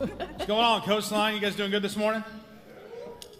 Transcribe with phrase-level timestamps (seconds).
[0.00, 1.34] What's going on, Coastline?
[1.34, 2.24] You guys doing good this morning?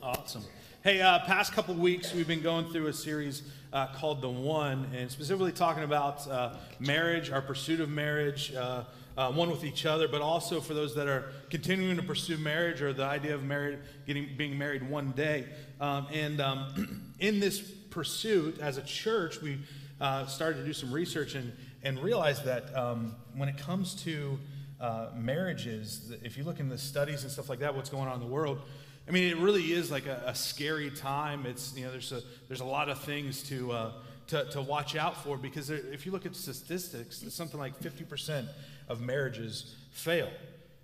[0.02, 0.44] Awesome.
[0.84, 4.86] Hey, uh, past couple weeks we've been going through a series uh, called The One,
[4.94, 8.84] and specifically talking about uh, marriage, our pursuit of marriage, uh,
[9.16, 12.82] uh, one with each other, but also for those that are continuing to pursue marriage
[12.82, 15.46] or the idea of married, getting being married one day.
[15.80, 19.60] Um, and um, in this pursuit, as a church, we
[19.98, 24.38] uh, started to do some research and and realized that um, when it comes to
[24.80, 28.14] uh, marriages, if you look in the studies and stuff like that, what's going on
[28.14, 28.60] in the world,
[29.06, 31.44] I mean, it really is like a, a scary time.
[31.46, 33.92] It's you know, there's a there's a lot of things to uh,
[34.28, 38.46] to, to watch out for because there, if you look at statistics, something like 50%
[38.88, 40.28] of marriages fail.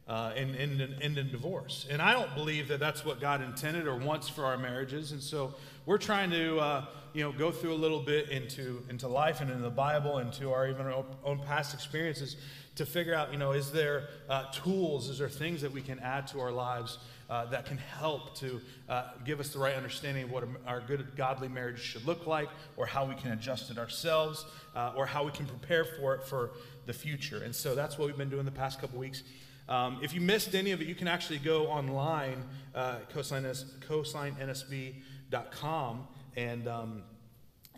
[0.09, 1.85] Uh, and end in, in, in divorce.
[1.91, 5.11] And I don't believe that that's what God intended or wants for our marriages.
[5.11, 9.09] And so we're trying to, uh, you know, go through a little bit into, into
[9.09, 12.37] life and into the Bible and to our even our own past experiences
[12.77, 15.99] to figure out, you know, is there uh, tools, is there things that we can
[15.99, 20.25] add to our lives uh, that can help to uh, give us the right understanding
[20.25, 23.79] of what our good godly marriage should look like, or how we can adjust it
[23.79, 24.45] ourselves,
[24.77, 26.53] uh, or how we can prepare for it for
[26.84, 27.43] the future.
[27.43, 29.25] And so that's what we've been doing the past couple weeks.
[29.69, 36.69] Um, if you missed any of it, you can actually go online, uh, coastlinensb.com, and,
[36.69, 37.03] um,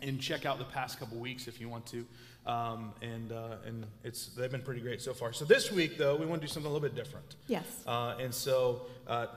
[0.01, 2.05] and check out the past couple weeks if you want to.
[2.45, 5.33] Um, and uh, and it's they've been pretty great so far.
[5.33, 7.35] So this week, though, we want to do something a little bit different.
[7.47, 7.65] Yes.
[7.85, 9.27] Uh, and so uh,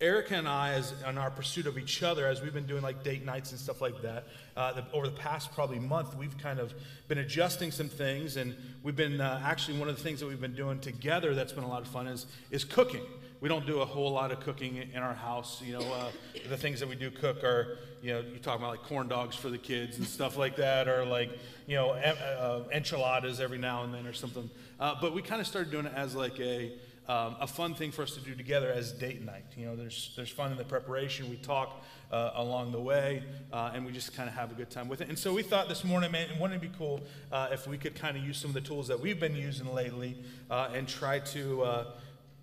[0.00, 3.02] Erica and I, as in our pursuit of each other, as we've been doing like
[3.02, 6.60] date nights and stuff like that, uh, the, over the past probably month, we've kind
[6.60, 6.72] of
[7.08, 8.54] been adjusting some things, and
[8.84, 11.64] we've been uh, actually one of the things that we've been doing together that's been
[11.64, 13.02] a lot of fun is is cooking.
[13.40, 15.60] We don't do a whole lot of cooking in our house.
[15.62, 16.10] You know, uh,
[16.48, 19.34] the things that we do cook are, you know, you talk about like corn dogs
[19.34, 21.30] for the kids and stuff like that, or like,
[21.66, 24.48] you know, uh, enchiladas every now and then or something.
[24.78, 26.72] Uh, but we kind of started doing it as like a
[27.08, 29.44] um, a fun thing for us to do together as date night.
[29.56, 31.30] You know, there's, there's fun in the preparation.
[31.30, 31.82] We talk
[32.12, 35.00] uh, along the way, uh, and we just kind of have a good time with
[35.00, 35.08] it.
[35.08, 37.00] And so we thought this morning, man, wouldn't it be cool
[37.32, 39.72] uh, if we could kind of use some of the tools that we've been using
[39.74, 40.18] lately
[40.50, 41.84] uh, and try to, uh,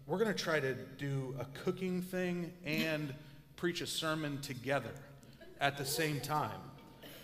[0.08, 3.14] we're going to try to do a cooking thing and
[3.58, 4.92] preach a sermon together
[5.62, 6.60] at the same time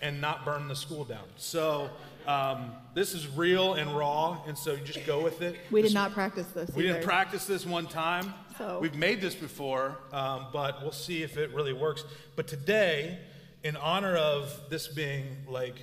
[0.00, 1.24] and not burn the school down.
[1.36, 1.90] So,
[2.26, 5.56] um, this is real and raw, and so you just go with it.
[5.70, 6.70] We This- did not practice this.
[6.70, 6.94] we either.
[6.94, 8.34] didn't practice this one time.
[8.58, 12.04] So- We've made this before, um, but we'll see if it really works.
[12.36, 13.18] But today,
[13.64, 15.76] in honor of this being like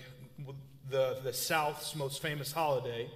[0.90, 3.10] the, the South's most famous holiday,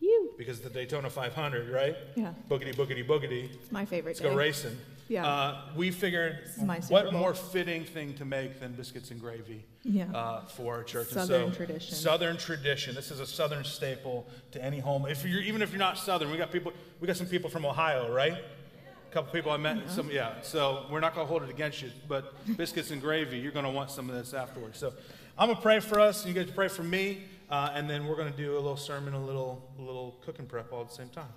[0.00, 0.32] You.
[0.38, 1.96] because of the Daytona 500, right?
[2.16, 2.32] Yeah.
[2.48, 3.52] Boogity, boogity, boogity.
[3.54, 4.10] It's my favorite.
[4.12, 4.76] Let's go racing.
[5.08, 5.26] Yeah.
[5.26, 9.18] Uh, we figured is my Super what more fitting thing to make than biscuits and
[9.20, 10.10] gravy Yeah.
[10.12, 11.08] uh, for our church.
[11.08, 11.94] Southern so, tradition.
[11.94, 12.94] Southern tradition.
[12.94, 15.06] This is a Southern staple to any home.
[15.06, 16.72] If you're even if you're not Southern, we got people.
[17.00, 18.34] We got some people from Ohio, right?
[18.34, 19.90] A couple people I met.
[19.90, 20.34] Some yeah.
[20.42, 21.90] So we're not gonna hold it against you.
[22.06, 24.78] But biscuits and gravy, you're gonna want some of this afterwards.
[24.78, 24.92] So
[25.38, 26.26] I'm gonna pray for us.
[26.26, 29.24] You guys pray for me, uh, and then we're gonna do a little sermon, a
[29.24, 31.32] little a little cooking prep all at the same time.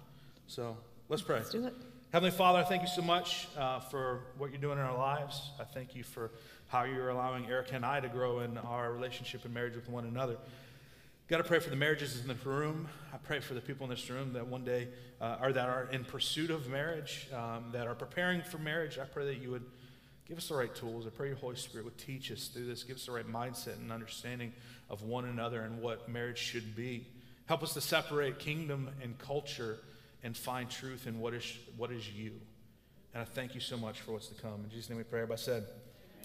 [0.47, 0.75] So
[1.07, 1.37] let's pray.
[1.37, 1.73] Let's do it.
[2.11, 5.51] Heavenly Father, I thank you so much uh, for what you're doing in our lives.
[5.61, 6.29] I thank you for
[6.67, 10.03] how you're allowing Erica and I to grow in our relationship and marriage with one
[10.03, 10.35] another.
[11.29, 12.89] Got to pray for the marriages in the room.
[13.13, 14.89] I pray for the people in this room that one day
[15.21, 18.99] uh, are that are in pursuit of marriage, um, that are preparing for marriage.
[18.99, 19.63] I pray that you would
[20.27, 21.07] give us the right tools.
[21.07, 23.77] I pray your Holy Spirit would teach us through this, give us the right mindset
[23.77, 24.51] and understanding
[24.89, 27.07] of one another and what marriage should be.
[27.45, 29.79] Help us to separate kingdom and culture
[30.23, 32.31] and find truth in what is what is you.
[33.13, 34.61] And I thank you so much for what's to come.
[34.63, 35.19] In Jesus' name we pray.
[35.21, 35.65] Everybody said,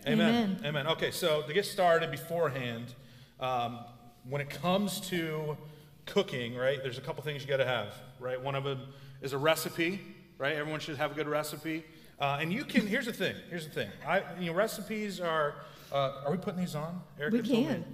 [0.06, 0.34] Amen.
[0.58, 0.60] Amen.
[0.64, 0.86] Amen.
[0.88, 2.94] Okay, so to get started beforehand,
[3.40, 3.80] um,
[4.28, 5.56] when it comes to
[6.04, 8.40] cooking, right, there's a couple things you got to have, right?
[8.40, 8.80] One of them
[9.20, 10.00] is a recipe,
[10.38, 10.54] right?
[10.54, 11.84] Everyone should have a good recipe.
[12.20, 13.88] Uh, and you can, here's the thing, here's the thing.
[14.06, 15.56] I, you know, recipes are,
[15.92, 17.00] uh, are we putting these on?
[17.18, 17.84] Erica We can.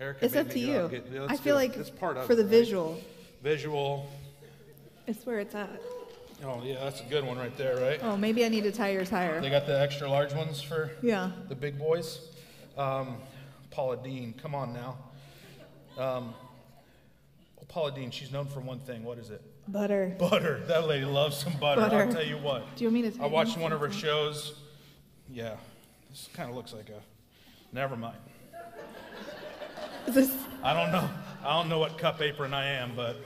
[0.00, 0.88] Erica It's up to you.
[0.88, 2.50] get- yeah, I feel like That's part of for it, the right?
[2.50, 2.98] visual,
[3.42, 4.08] Visual.
[5.08, 5.70] It's where it's at.
[6.44, 7.98] Oh, yeah, that's a good one right there, right?
[8.02, 11.30] Oh, maybe I need to tie yours They got the extra large ones for Yeah.
[11.48, 12.20] the big boys.
[12.76, 13.16] Um,
[13.70, 14.98] Paula Deen, come on now.
[15.96, 16.34] Um,
[17.56, 19.02] well, Paula Deen, she's known for one thing.
[19.02, 19.42] What is it?
[19.66, 20.14] Butter.
[20.18, 20.60] Butter.
[20.66, 21.80] That lady loves some butter.
[21.80, 22.12] I'll Butter.
[22.12, 22.76] tell you what.
[22.76, 23.22] Do you want me to?
[23.22, 24.54] I watched one of her shows.
[25.30, 25.56] Yeah,
[26.10, 27.00] this kind of looks like a.
[27.74, 28.16] Never mind.
[30.06, 30.32] Is this?
[30.62, 31.08] I don't know.
[31.44, 33.16] I don't know what cup apron I am, but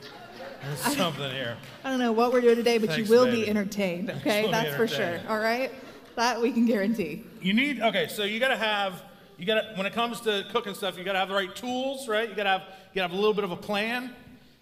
[0.65, 1.57] there's something here.
[1.85, 3.43] I don't know what we're doing today, but Thanks, you will baby.
[3.43, 4.11] be entertained.
[4.11, 5.21] Okay, that's for sure.
[5.29, 5.73] All right,
[6.17, 7.25] that we can guarantee.
[7.41, 9.03] You need okay, so you gotta have
[9.39, 12.29] you gotta when it comes to cooking stuff, you gotta have the right tools, right?
[12.29, 14.15] You gotta have you gotta have a little bit of a plan,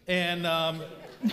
[0.06, 0.80] and um,
[1.22, 1.32] and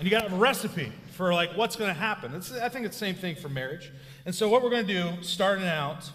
[0.00, 2.34] you gotta have a recipe for like what's gonna happen.
[2.34, 3.92] It's, I think it's the same thing for marriage.
[4.26, 6.10] And so what we're gonna do, starting out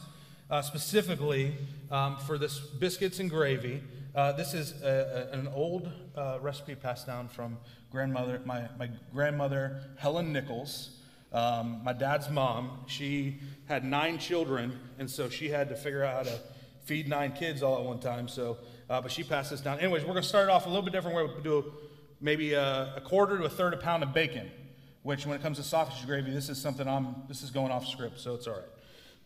[0.49, 1.55] uh, specifically
[1.91, 3.81] um, for this biscuits and gravy.
[4.17, 7.55] Uh, this is a, a- an old uh, recipe passed down from
[7.91, 10.89] grandmother, my, my grandmother Helen Nichols.
[11.31, 16.25] Um, my dad's mom, she had nine children, and so she had to figure out
[16.25, 16.39] how to
[16.85, 18.27] feed nine kids all at one time.
[18.27, 18.57] So,
[18.89, 19.77] uh, but she passed this down.
[19.77, 21.15] Anyways, we're going to start it off a little bit different.
[21.15, 21.73] We're going to do
[22.19, 24.49] maybe a, a quarter to a third a pound of bacon,
[25.03, 27.13] which when it comes to sausage gravy, this is something I'm.
[27.27, 28.63] This is going off script, so it's all right.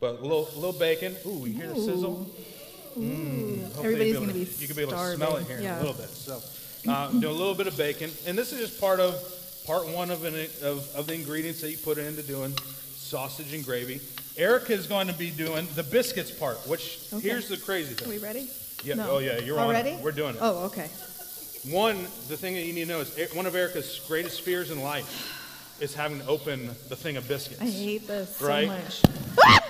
[0.02, 1.16] But a little, little bacon.
[1.26, 2.30] Ooh, you hear the sizzle?
[2.98, 5.48] Mm, hopefully Everybody's gonna able be You can be able to smell it starving.
[5.48, 6.10] here in a little bit.
[6.10, 6.42] So,
[6.92, 9.16] uh, do a little bit of bacon, and this is just part of
[9.66, 10.34] part one of, an,
[10.64, 12.54] of of the ingredients that you put into doing
[12.96, 14.02] sausage and gravy.
[14.38, 17.28] Erica is going to be doing the biscuits part, which Okay.
[17.30, 18.08] here's the crazy thing.
[18.08, 18.50] Are we ready?
[18.84, 19.12] Yeah, No.
[19.12, 19.98] oh yeah, you're on already.
[20.02, 20.40] We're doing it.
[20.42, 20.90] Oh, okay.
[21.70, 24.82] One, the thing that you need to know is one of Erica's greatest fears in
[24.82, 27.62] life is having to open the thing of biscuits.
[27.62, 28.68] I hate this so Right?
[28.68, 29.02] much.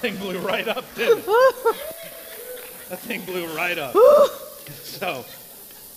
[0.00, 1.26] thing blew right up, didn't it?
[2.88, 3.94] that thing blew right up.
[4.82, 5.24] so,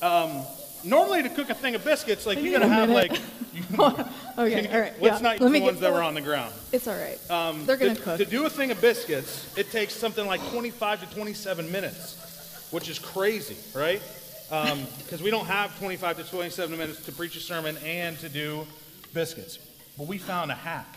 [0.01, 0.43] um,
[0.83, 3.11] normally to cook a thing of biscuits, like I you need gotta have minute.
[3.11, 3.21] like.
[3.53, 3.63] You,
[4.35, 4.93] Okay, all right.
[4.99, 5.29] let's yeah.
[5.29, 6.53] not Let the ones that were on the ground.
[6.71, 7.19] It's all right.
[7.29, 8.17] Um, They're gonna to, cook.
[8.17, 12.89] To do a thing of biscuits, it takes something like 25 to 27 minutes, which
[12.89, 14.01] is crazy, right?
[14.49, 18.65] Because we don't have 25 to 27 minutes to preach a sermon and to do
[19.13, 19.59] biscuits.
[19.97, 20.87] But we found a hack.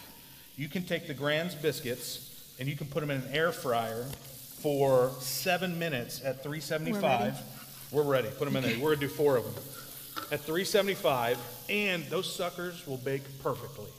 [0.57, 2.26] You can take the Grands biscuits
[2.59, 4.05] and you can put them in an air fryer
[4.61, 7.37] for seven minutes at 375.
[7.93, 8.29] We're ready.
[8.37, 8.79] Put them in there.
[8.79, 9.55] We're gonna do four of them
[10.33, 11.39] at 375,
[11.69, 13.91] and those suckers will bake perfectly.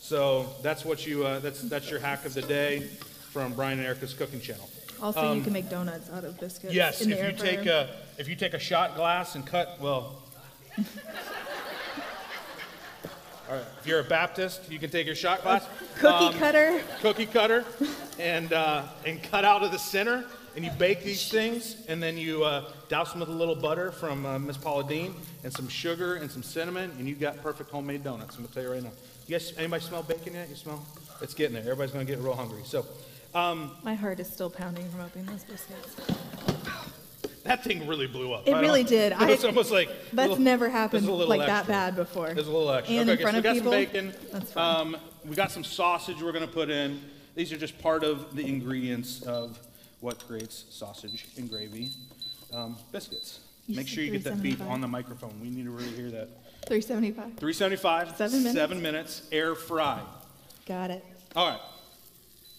[0.00, 2.80] So that's what you uh, that's that's your hack of the day
[3.32, 4.68] from Brian and Erica's cooking channel.
[5.02, 6.70] Also, you can make donuts out of biscuits.
[6.70, 10.22] um, Yes, if you take a if you take a shot glass and cut well.
[13.48, 15.66] All right, if you're a Baptist, you can take your shot glass,
[15.98, 16.80] cookie um, cutter.
[17.02, 17.64] cookie cutter,
[18.18, 20.24] and uh, and cut out of the center,
[20.56, 23.92] and you bake these things, and then you uh, douse them with a little butter
[23.92, 27.70] from uh, Miss Paula Deen, and some sugar and some cinnamon, and you got perfect
[27.70, 28.36] homemade donuts.
[28.36, 28.92] I'm gonna tell you right now.
[29.26, 30.48] You guys, anybody smell bacon yet?
[30.48, 30.84] You smell?
[31.20, 31.62] It's getting there.
[31.64, 32.62] Everybody's gonna get real hungry.
[32.64, 32.86] So
[33.34, 36.53] My heart is still pounding from opening those biscuits.
[37.44, 38.48] That thing really blew up.
[38.48, 39.12] It really did.
[39.12, 42.32] It was I- almost like That's little- never happened like that bad before.
[42.34, 42.96] There's a little extra.
[42.96, 43.72] And okay, in front so we of got people?
[43.72, 44.30] some bacon.
[44.32, 44.80] That's fine.
[44.80, 47.00] Um, we got some sausage we're going to put in.
[47.34, 49.58] These are just part of the ingredients of
[50.00, 51.90] what creates sausage and gravy
[52.52, 53.40] um, biscuits.
[53.66, 55.32] You Make sure you get that beep on the microphone.
[55.40, 56.28] We need to really hear that.
[56.66, 57.38] 375.
[57.38, 58.54] 375, Seven minutes?
[58.54, 60.00] seven minutes, air fry.
[60.66, 61.04] Got it.
[61.36, 61.60] All right.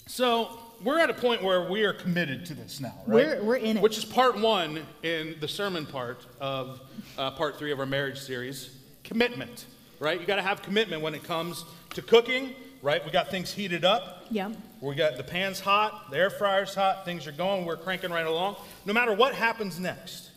[0.08, 3.28] So we're at a point where we are committed to this now, right?
[3.28, 3.84] We're- we're in it.
[3.84, 6.82] Which is part one in the sermon part of
[7.18, 9.66] uh, part three of our marriage series commitment,
[10.00, 10.20] right?
[10.20, 13.04] You got to have commitment when it comes to cooking, right?
[13.06, 14.26] We got things heated up.
[14.30, 14.52] Yeah.
[14.82, 18.26] We got the pan's hot, the air fryer's hot, things are going, we're cranking right
[18.26, 18.58] along.
[18.86, 20.30] No matter what happens next,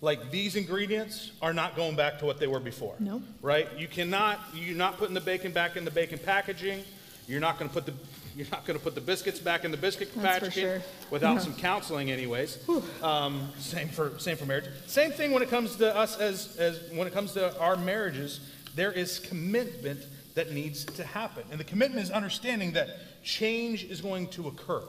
[0.00, 2.94] like these ingredients are not going back to what they were before.
[3.00, 3.22] Nope.
[3.42, 3.68] Right?
[3.78, 6.84] You cannot, you're not putting the bacon back in the bacon packaging.
[7.26, 7.94] You're not going to put the,
[8.36, 10.82] you're not going to put the biscuits back in the biscuit packaging sure.
[11.10, 11.38] without Yeah.
[11.40, 12.58] some counseling, anyways.
[13.02, 14.66] Um, same for same for marriage.
[14.86, 18.40] Same thing when it comes to us as as when it comes to our marriages.
[18.74, 20.00] There is commitment
[20.34, 22.88] that needs to happen, and the commitment is understanding that
[23.24, 24.82] change is going to occur.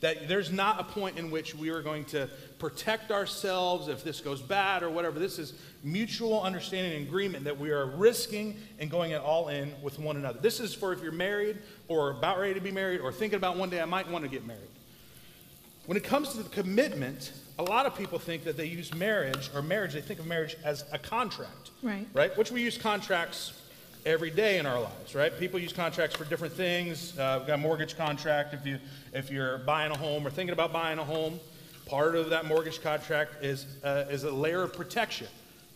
[0.00, 4.20] That there's not a point in which we are going to protect ourselves if this
[4.20, 5.18] goes bad or whatever.
[5.18, 9.72] This is mutual understanding and agreement that we are risking and going it all in
[9.82, 10.38] with one another.
[10.38, 13.56] This is for if you're married or about ready to be married or thinking about
[13.56, 14.68] one day I might want to get married.
[15.86, 19.50] When it comes to the commitment, a lot of people think that they use marriage
[19.54, 21.70] or marriage, they think of marriage as a contract.
[21.82, 22.06] Right.
[22.12, 22.36] Right?
[22.36, 23.62] Which we use contracts
[24.06, 25.36] every day in our lives, right?
[25.36, 27.18] People use contracts for different things.
[27.18, 28.78] Uh, we've got a mortgage contract if you
[29.12, 31.40] if you're buying a home or thinking about buying a home.
[31.86, 35.26] Part of that mortgage contract is uh, is a layer of protection,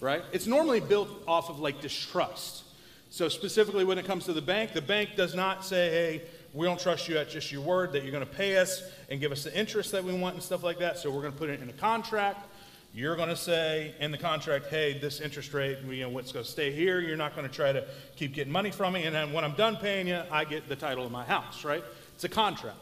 [0.00, 0.22] right?
[0.32, 2.62] It's normally built off of like distrust.
[3.10, 6.22] So specifically when it comes to the bank, the bank does not say, hey,
[6.54, 9.20] we don't trust you at just your word that you're going to pay us and
[9.20, 10.98] give us the interest that we want and stuff like that.
[10.98, 12.46] So we're going to put it in a contract
[12.92, 16.44] You're going to say in the contract, hey, this interest rate, you know, what's going
[16.44, 17.00] to stay here.
[17.00, 17.84] You're not going to try to
[18.16, 19.04] keep getting money from me.
[19.04, 21.84] And then when I'm done paying you, I get the title of my house, right?
[22.16, 22.78] It's a contract.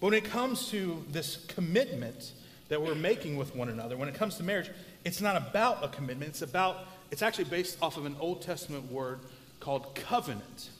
[0.00, 2.32] But when it comes to this commitment
[2.68, 4.70] that we're making with one another, when it comes to marriage,
[5.04, 6.30] it's not about a commitment.
[6.30, 9.20] It's about, it's actually based off of an Old Testament word
[9.60, 10.70] called covenant.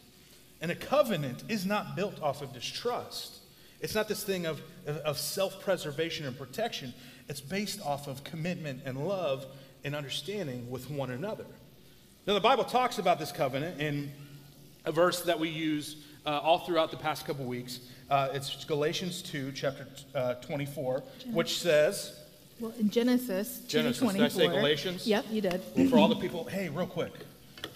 [0.60, 3.36] And a covenant is not built off of distrust.
[3.80, 6.94] It's not this thing of, of self preservation and protection.
[7.28, 9.46] It's based off of commitment and love
[9.84, 11.46] and understanding with one another.
[12.26, 14.10] Now, the Bible talks about this covenant in
[14.84, 17.80] a verse that we use uh, all throughout the past couple weeks.
[18.10, 21.02] Uh, it's Galatians 2, chapter uh, 24,
[21.32, 22.18] which says,
[22.58, 25.06] Well, in Genesis, Genesis, did I say Galatians?
[25.06, 25.60] Yep, you did.
[25.76, 27.12] well, for all the people, hey, real quick.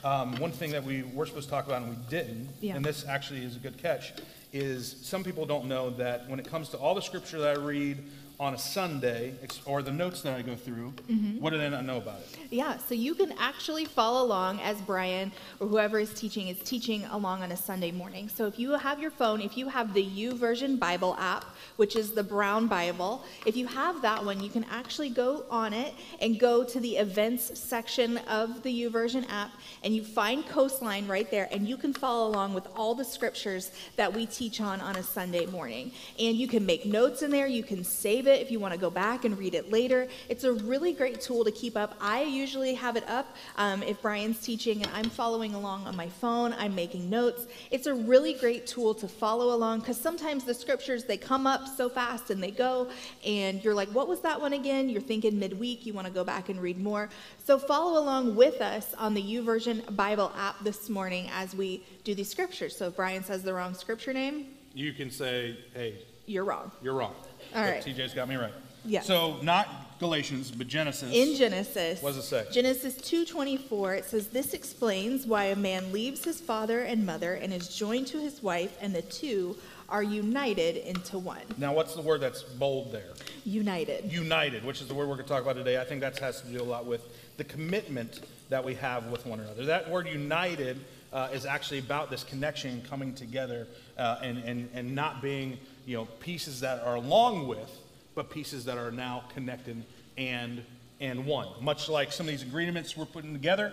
[0.02, 2.76] Um, one thing that we were supposed to talk about and we didn't, Yeah.
[2.76, 4.14] and this actually is a good catch,
[4.52, 7.60] is some people don't know that when it comes to all the scripture that I
[7.60, 8.02] read
[8.40, 9.34] on a Sunday,
[9.66, 11.40] or the notes that I go through, Mm-hmm.
[11.40, 12.38] what do they not know about it?
[12.50, 15.30] Yeah, so you can actually follow along as Brian
[15.60, 18.28] or whoever is teaching is teaching along on a Sunday morning.
[18.30, 21.44] So if you have your phone, if you have the YouVersion Bible app,
[21.76, 25.74] which is the brown Bible, if you have that one, you can actually go on
[25.74, 29.50] it and go to the events section of the YouVersion app
[29.84, 33.70] and you find Coastline right there and you can follow along with all the scriptures
[33.96, 35.92] that we teach on on a Sunday morning.
[36.18, 38.78] And you can make notes in there, you can save it if you want to
[38.80, 40.06] go back and read it later.
[40.28, 41.94] It's a really great tool to keep up.
[42.00, 46.08] I usually have it up um, if Brian's teaching and I'm following along on my
[46.08, 47.46] phone, I'm making notes.
[47.70, 51.66] It's a really great tool to follow along because sometimes the scriptures they come up
[51.66, 52.88] so fast and they go,
[53.24, 54.88] and you're like, what was that one again?
[54.88, 57.08] You're thinking midweek, you want to go back and read more.
[57.44, 62.14] So follow along with us on the YouVersion Bible app this morning as we do
[62.14, 62.76] these scriptures.
[62.76, 66.70] So if Brian says the wrong scripture name, You can say, hey, you're wrong.
[66.82, 67.14] you're wrong.
[67.54, 67.82] All right.
[67.82, 68.52] TJ's got me right.
[68.84, 69.02] Yeah.
[69.02, 71.12] So not Galatians, but Genesis.
[71.12, 72.46] In Genesis, What does it say?
[72.50, 77.52] Genesis 2:24, it says this explains why a man leaves his father and mother and
[77.52, 79.56] is joined to his wife and the two
[79.90, 81.42] are united into one.
[81.58, 83.10] now, what's the word that's bold there?
[83.44, 84.10] United.
[84.10, 86.40] united, which is the word we're going to talk about today, I think that has
[86.42, 87.02] to do a lot with
[87.36, 89.64] the commitment that we have with one another.
[89.64, 90.78] That word united
[91.12, 93.66] uh, is actually about this connection coming together
[93.98, 97.70] uh, and, and, and not being, you know, pieces that are along with,
[98.14, 99.84] but pieces that are now connected
[100.16, 100.64] and,
[101.00, 101.48] and one.
[101.60, 103.72] Much like some of these agreements we're putting together,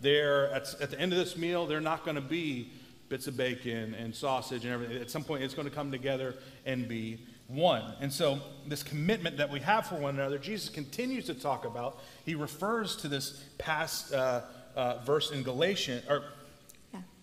[0.00, 2.70] they're, at, at the end of this meal, they're not going to be
[3.08, 4.98] bits of bacon and sausage and everything.
[4.98, 7.82] At some point, it's going to come together and be one.
[8.00, 11.98] And so, this commitment that we have for one another, Jesus continues to talk about.
[12.24, 14.42] He refers to this past uh,
[14.76, 16.22] uh, verse in Galatians, or.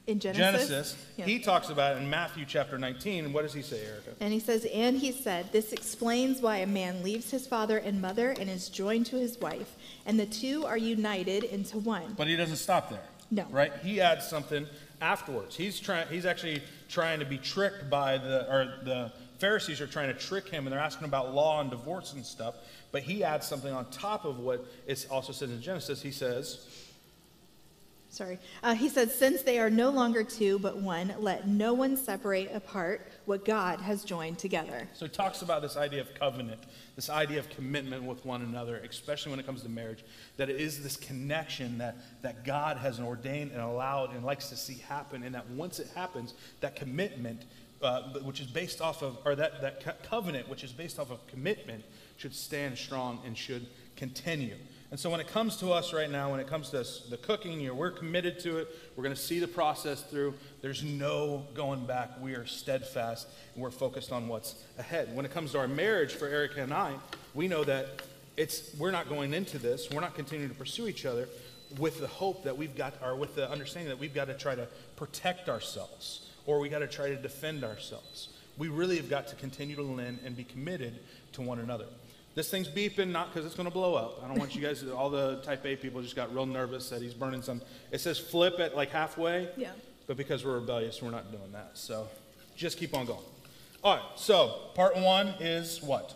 [0.08, 0.70] In Genesis.
[0.70, 1.06] Genesis.
[1.18, 1.26] Yeah.
[1.26, 3.26] He talks about it in Matthew chapter 19.
[3.26, 4.12] And what does he say, Erica?
[4.22, 8.02] And he says, and he said, This explains why a man leaves his father and
[8.02, 12.14] mother and is joined to his wife, and the two are united into one.
[12.18, 13.04] But he doesn't stop there.
[13.30, 13.46] No.
[13.52, 13.74] Right?
[13.84, 14.66] He adds something
[15.02, 15.58] afterwards.
[15.58, 16.08] He's trying.
[16.08, 20.48] He's actually trying to be tricked by the or the Pharisees are trying to trick
[20.48, 22.56] him, and they're asking about law and divorce and stuff.
[22.92, 26.02] But he adds something on top of what is also said in Genesis.
[26.02, 26.66] He says,
[28.10, 28.40] Sorry.
[28.64, 32.50] Uh, he said, Since they are no longer two but one, let no one separate
[32.54, 34.88] apart what God has joined together.
[34.94, 36.62] So he talks about this idea of covenant,
[36.96, 40.06] this idea of commitment with one another, especially when it comes to marriage,
[40.38, 44.56] that it is this connection that, that God has ordained and allowed and likes to
[44.56, 47.44] see happen, and that once it happens, that commitment,
[47.82, 51.12] uh, which is based off of, or that, that co- covenant, which is based off
[51.12, 51.84] of commitment,
[52.16, 54.56] should stand strong and should continue.
[54.90, 57.18] And so when it comes to us right now, when it comes to us, the
[57.18, 58.70] cooking, know, we're committed to it.
[58.96, 60.34] We're going to see the process through.
[60.62, 62.12] There's no going back.
[62.22, 65.14] We are steadfast and we're focused on what's ahead.
[65.14, 66.94] When it comes to our marriage for Erica and I,
[67.34, 68.02] we know that
[68.38, 69.90] it's we're not going into this.
[69.92, 71.28] We're not continuing to pursue each other
[71.78, 74.56] with the hope that we've got, or with the understanding that we've got to try
[74.56, 78.30] to protect ourselves or we got to try to defend ourselves.
[78.58, 81.00] We really have got to continue to lend and be committed
[81.34, 81.86] to one another.
[82.38, 84.24] This thing's beeping, not because it's going to blow up.
[84.24, 87.02] I don't want you guys, all the type A people just got real nervous that
[87.02, 87.64] he's burning some.
[87.92, 89.50] It says flip at like halfway.
[89.58, 89.72] Yeah.
[90.06, 91.72] But because we're rebellious, we're not doing that.
[91.74, 92.08] So
[92.56, 93.26] just keep on going.
[93.84, 96.14] All right, so part one is what?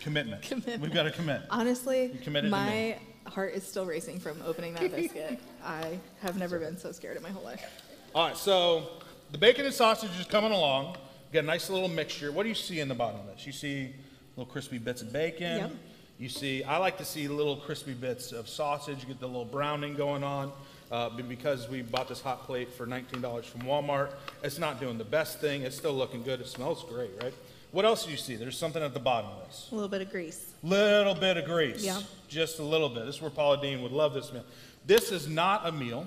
[0.00, 0.42] Commitment.
[0.42, 0.82] Commitment.
[0.82, 1.42] We've got to commit.
[1.50, 5.38] Honestly, You committed my heart is still racing from opening that biscuit.
[5.64, 7.64] I have never been so scared in my whole life.
[8.12, 8.88] All right, so
[9.30, 10.94] the bacon and sausage is coming along.
[11.30, 12.32] You got a nice little mixture.
[12.32, 13.46] What do you see in the bottom of this?
[13.46, 13.94] You see
[14.36, 15.58] little crispy bits of bacon.
[15.58, 15.72] Yep.
[16.18, 19.00] You see, I like to see little crispy bits of sausage.
[19.02, 20.52] You get the little browning going on.
[20.90, 24.12] Uh, but because we bought this hot plate for $19 from Walmart,
[24.42, 25.62] it's not doing the best thing.
[25.62, 26.40] It's still looking good.
[26.40, 27.34] It smells great, right?
[27.72, 28.36] What else do you see?
[28.36, 29.68] There's something at the bottom of this.
[29.72, 30.54] A little bit of grease.
[30.62, 31.84] Little bit of grease.
[31.84, 32.00] Yeah.
[32.28, 33.04] Just a little bit.
[33.04, 34.44] This is where Paula Deen would love this meal.
[34.86, 36.06] This is not a meal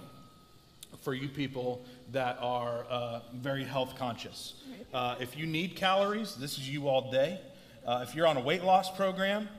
[1.01, 4.53] for you people that are uh, very health conscious.
[4.93, 7.39] Uh, if you need calories, this is you all day.
[7.89, 9.49] Uh, if you're on a weight loss program,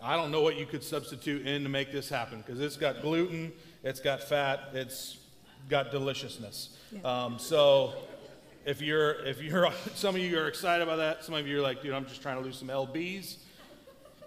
[0.00, 3.02] I don't know what you could substitute in to make this happen because it's got
[3.02, 5.18] gluten, it's got fat, it's
[5.68, 6.76] got deliciousness.
[7.04, 7.94] Um, so
[8.64, 11.60] if you're if you're some of you are excited about that, some of you are
[11.60, 13.38] like, dude, I'm just trying to lose some lbs.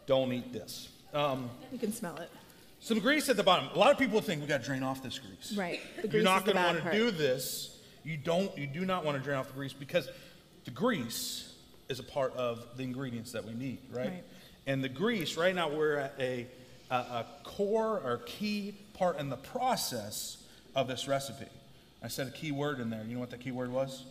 [0.05, 0.89] Don't eat this.
[1.13, 2.29] Um, You can smell it.
[2.81, 3.69] some grease at the bottom.
[3.73, 5.53] A lot of people think we got to drain off this grease.
[5.55, 5.79] Right.
[6.01, 7.79] The You're not going to want to do this.
[8.03, 8.57] You don't.
[8.57, 10.09] You do not want to drain off the grease because
[10.65, 11.48] the grease
[11.89, 14.07] is a part of the ingredients that we need, right?
[14.07, 14.23] Right.
[14.67, 15.35] And the grease.
[15.35, 16.45] Right now, we're at a,
[16.91, 20.43] a, a core or key part in the process
[20.75, 21.47] of this recipe.
[22.03, 23.03] I said a key word in there.
[23.03, 24.05] You know what that key word was?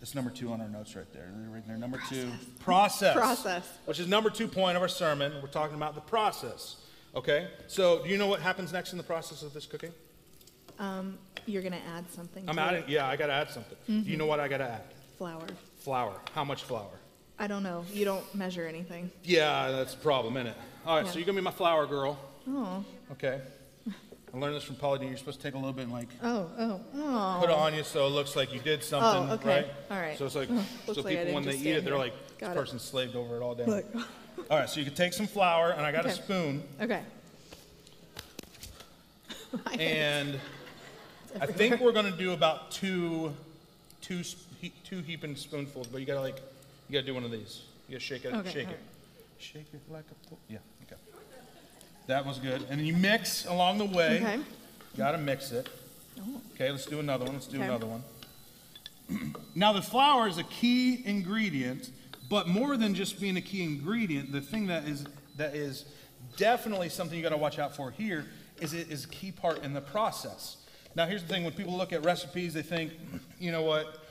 [0.00, 1.28] It's number two on our notes right there.
[1.32, 1.76] They're Right there.
[1.76, 2.28] Number two,
[2.60, 3.14] process.
[3.14, 3.68] Process.
[3.84, 5.32] Which is number two point of our sermon.
[5.40, 6.76] We're talking about the process.
[7.14, 7.48] Okay?
[7.68, 9.92] So, do you know what happens next in the process of this cooking?
[10.78, 12.88] Um, you're going to add something I'm to adding, it.
[12.88, 13.76] yeah, I got to add something.
[13.86, 14.82] Do you know what I got to add?
[15.18, 15.46] Flour.
[15.76, 16.16] Flour.
[16.34, 16.88] How much flour?
[17.38, 17.84] I don't know.
[17.92, 19.10] You don't measure anything.
[19.24, 20.56] Yeah, that's a problem, isn't it?
[20.86, 22.18] All right, so you're going to be my flour girl.
[22.48, 22.84] Oh.
[23.12, 23.40] Okay?
[24.34, 25.04] I learned this from Paula.
[25.04, 27.36] You're supposed to take a little bit and like Oh, oh, oh.
[27.40, 29.48] put it on you so it looks like you did oh, something, Oh, okay.
[29.48, 29.66] right?
[29.90, 30.18] All right.
[30.18, 30.48] So it's like,
[30.86, 32.60] so people when they eat it, they're like, Got this it.
[32.60, 33.66] person slaved over it all day.
[33.66, 33.84] Look.
[34.50, 37.02] All right, so you can take some flour, and I got a spoon, Okay.
[39.78, 40.40] and
[41.40, 43.34] I think we're gonna do about two,
[44.00, 44.22] two,
[44.84, 46.40] two heaping spoonfuls, but you gotta like,
[46.88, 47.62] you gotta do one of these.
[47.88, 49.38] You gotta shake it, Okay, shake all it, right.
[49.38, 50.96] shake it like a, po- yeah, okay.
[52.06, 54.16] That was good, and then you mix along the way.
[54.16, 54.38] Okay.
[54.96, 55.68] Gotta mix it.
[56.20, 56.40] Oh.
[56.54, 57.34] Okay, let's do another one.
[57.34, 57.66] Let's do Okay.
[57.66, 58.02] another one.
[59.54, 61.90] now, the flour is a key ingredient,
[62.28, 65.86] but more than just being a key ingredient, the thing that is that is
[66.36, 68.26] definitely something you got to watch out for here
[68.60, 70.58] is it is a key part in the process.
[70.94, 72.92] Now, here's the thing: when people look at recipes, they think,
[73.38, 74.01] you know what?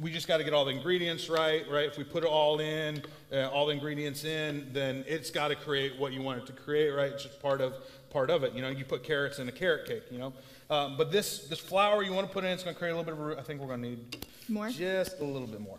[0.00, 1.86] We just got to get all the ingredients right, right?
[1.86, 5.56] If we put it all in, uh, all the ingredients in, then it's got to
[5.56, 7.10] create what you want it to create, right?
[7.10, 7.74] It's just part of
[8.10, 8.52] part of it.
[8.52, 10.32] You know, you put carrots in a carrot cake, you know.
[10.70, 12.96] Um, but this this flour you want to put in, it's going to create a
[12.96, 13.38] little bit of.
[13.38, 13.40] a.
[13.40, 14.68] I think we're going to need More?
[14.70, 15.78] just a little bit more.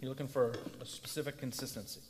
[0.00, 2.00] You're looking for a specific consistency.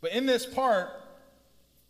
[0.00, 0.90] But in this part,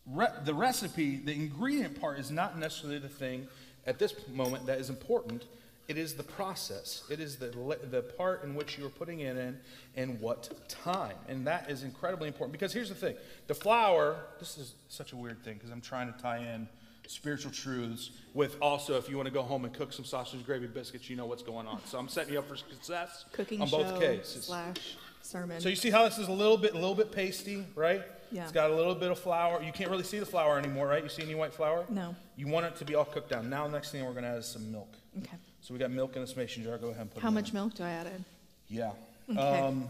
[0.07, 3.49] re- the recipe, the ingredient part is not necessarily the thing
[3.87, 5.45] at this moment that is important.
[5.89, 7.05] It is the process.
[7.09, 7.49] It is the,
[7.91, 9.59] the part in which you're putting it in
[9.95, 11.15] and what time.
[11.29, 15.17] And that is incredibly important because here's the thing the flour, this is such a
[15.17, 16.69] weird thing because I'm trying to tie in
[17.07, 20.67] spiritual truths with also if you want to go home and cook some sausage gravy
[20.67, 21.81] biscuits, you know what's going on.
[21.87, 24.47] So I'm setting you up for success Cooking on show both cases.
[24.47, 25.61] slash sermon.
[25.61, 28.03] So you see how this is a little bit, a little bit pasty, right?
[28.31, 28.45] Yeah.
[28.45, 29.63] It's got a little bit of flour.
[29.63, 31.03] You can't really see the flour anymore, right?
[31.03, 31.85] You see any white flour?
[31.89, 32.15] No.
[32.37, 33.49] You want it to be all cooked down.
[33.49, 34.95] Now, next thing we're going to add is some milk.
[35.19, 35.37] okay.
[35.61, 36.79] So we got milk in this mason jar.
[36.79, 37.35] Go ahead and put How it in.
[37.35, 38.25] much milk do I add in?
[38.69, 38.93] Yeah.
[39.29, 39.41] Okay.
[39.41, 39.89] Um,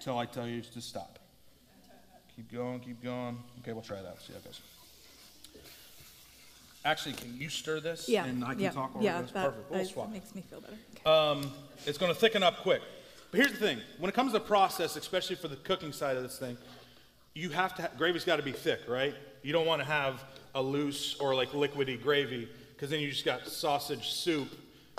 [0.00, 1.18] till I tell you to stop.
[2.36, 3.38] Keep going, keep going.
[3.60, 4.20] Okay, we'll try that.
[4.20, 4.60] See how it goes.
[6.84, 8.08] Actually, can you stir this?
[8.08, 8.24] Yeah.
[8.24, 8.70] And I can yeah.
[8.70, 9.30] talk over yeah, this?
[9.32, 9.70] that, Perfect.
[9.70, 10.10] We'll swap.
[10.10, 10.76] makes me feel better.
[10.96, 11.10] Okay.
[11.10, 11.52] Um,
[11.86, 12.82] it's going to thicken up quick.
[13.30, 16.22] But here's the thing: when it comes to process, especially for the cooking side of
[16.22, 16.58] this thing,
[17.34, 17.82] you have to.
[17.82, 19.14] Ha- gravy's got to be thick, right?
[19.42, 23.24] You don't want to have a loose or like liquidy gravy, because then you just
[23.24, 24.48] got sausage soup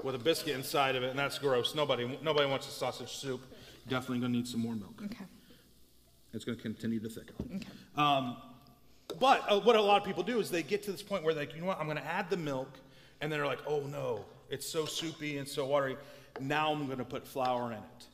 [0.03, 1.75] with a biscuit inside of it, and that's gross.
[1.75, 3.41] Nobody, nobody wants a sausage soup.
[3.87, 5.01] Definitely to need some more milk.
[5.05, 5.25] okay.
[6.33, 7.35] It's to continue to thicken.
[7.57, 7.67] Okay.
[7.95, 8.37] Um,
[9.19, 11.33] but uh, what a lot of people do is they get to this point where
[11.33, 12.79] they're like, you know what, I'm to add the milk,
[13.21, 15.97] and then they're like, oh no, it's so soupy and so watery.
[16.39, 18.07] Now I'm to put flour in it,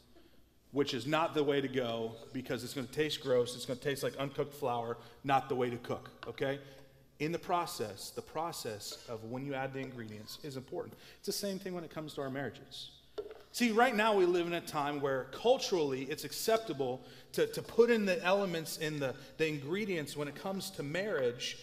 [0.72, 3.56] which is not the way to go because it's going to taste gross.
[3.56, 6.60] It's going to taste like uncooked flour, not the way to cook, okay?
[7.20, 10.96] In the process, the process of when you add the ingredients is important.
[11.18, 12.92] It's the same thing when it comes to our marriages.
[13.52, 17.02] See, right now we live in a time where culturally it's acceptable
[17.34, 21.58] to, to put in the elements in the, the ingredients when it comes to marriage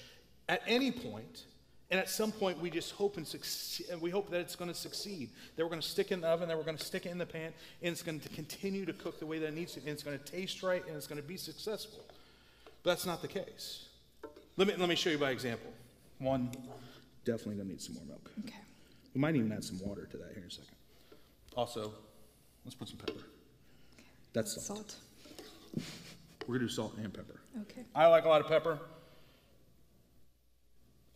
[0.49, 1.45] at any point.
[1.91, 4.77] And at some point we just hope and succeed, we hope that it's going to
[4.77, 5.31] succeed.
[5.55, 7.11] That we're going to stick it in the oven, that we're going to stick it
[7.11, 9.75] in the pan, and it's going to continue to cook the way that it needs
[9.75, 12.05] to, and it's going to taste right, and it's going to be successful.
[12.83, 13.87] But that's not the case.
[14.57, 15.73] Let me, let me show you by example.
[16.19, 16.51] One,
[17.25, 18.31] definitely going to need some more milk.
[18.45, 18.57] Okay.
[19.15, 20.77] We might even add some water to that here in a second.
[21.57, 21.93] Also,
[22.65, 23.21] let's put some pepper.
[24.33, 24.67] That's salt.
[24.67, 24.97] Salt.
[26.47, 27.41] We're gonna do salt and pepper.
[27.63, 27.83] Okay.
[27.95, 28.79] I like a lot of pepper.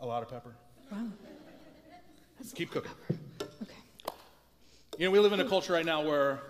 [0.00, 0.54] A lot of pepper.
[0.90, 1.06] Wow.
[2.54, 2.90] Keep cooking.
[3.40, 3.74] Okay.
[4.98, 6.40] You know, we live in a culture right now where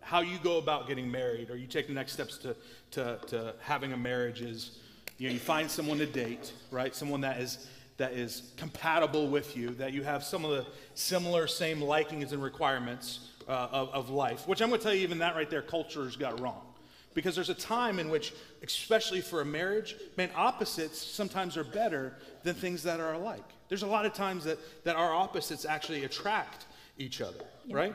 [0.00, 2.56] how you go about getting married or you take the next steps to,
[2.92, 4.78] to, to having a marriage is
[5.18, 7.68] you know you find someone to date right someone that is
[7.98, 12.42] that is compatible with you that you have some of the similar same likings and
[12.42, 15.62] requirements uh, of, of life which i'm going to tell you even that right there
[15.62, 16.62] culture's got wrong
[17.14, 22.14] because there's a time in which especially for a marriage man opposites sometimes are better
[22.42, 23.44] than things that are alike.
[23.68, 26.66] There's a lot of times that, that our opposites actually attract
[26.98, 27.94] each other right?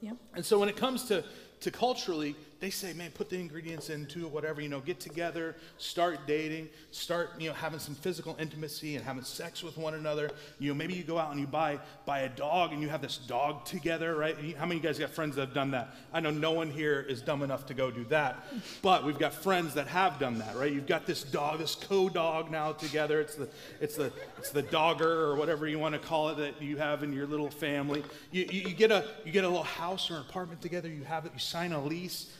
[0.00, 0.12] Yeah.
[0.34, 1.24] and so when it comes to,
[1.60, 6.26] to culturally, they say, man, put the ingredients into whatever, you know, get together, start
[6.26, 10.30] dating, start, you know, having some physical intimacy and having sex with one another.
[10.58, 13.00] You know, maybe you go out and you buy, buy a dog and you have
[13.00, 14.36] this dog together, right?
[14.58, 15.94] How many of you guys got friends that have done that?
[16.12, 18.44] I know no one here is dumb enough to go do that,
[18.82, 20.70] but we've got friends that have done that, right?
[20.70, 23.22] You've got this dog, this co-dog now together.
[23.22, 23.48] It's the,
[23.80, 27.02] it's the, it's the dogger or whatever you want to call it that you have
[27.02, 28.04] in your little family.
[28.32, 30.90] You, you, you get a, you get a little house or an apartment together.
[30.90, 31.32] You have it.
[31.32, 32.36] You sign a lease.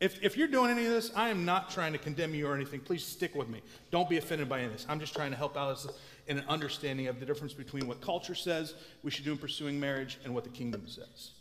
[0.00, 2.54] If, if you're doing any of this, I am not trying to condemn you or
[2.54, 2.80] anything.
[2.80, 3.60] Please stick with me.
[3.90, 4.86] Don't be offended by any of this.
[4.88, 5.86] I'm just trying to help out
[6.26, 9.78] in an understanding of the difference between what culture says we should do in pursuing
[9.78, 11.32] marriage and what the kingdom says.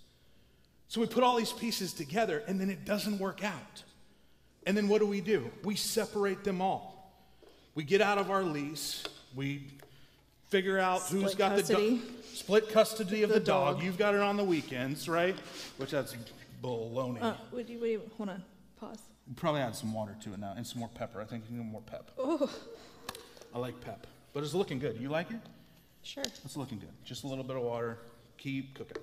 [0.90, 3.84] So we put all these pieces together and then it doesn't work out.
[4.68, 5.50] And then what do we do?
[5.64, 7.14] We separate them all.
[7.76, 9.04] We get out of our lease.
[9.36, 9.68] We
[10.50, 11.98] figure out who's got the custody.
[12.00, 12.08] dog.
[12.34, 13.76] Split custody of the, The dog.
[13.76, 13.86] dog.
[13.86, 15.36] You've got it on the weekends, right?
[15.78, 16.16] Which that's
[16.64, 17.22] baloney.
[17.22, 18.44] Uh, would you, hold on,
[18.80, 19.00] pause.
[19.36, 21.22] Probably add some water to it now and some more pepper.
[21.22, 22.12] I think you need more pep.
[22.18, 22.50] Oh,
[23.54, 25.00] I like pep, but it's looking good.
[25.00, 25.40] You like it?
[26.02, 26.24] sure.
[26.24, 26.94] It's looking good.
[27.04, 28.00] Just a little bit of water.
[28.38, 28.98] Keep cooking.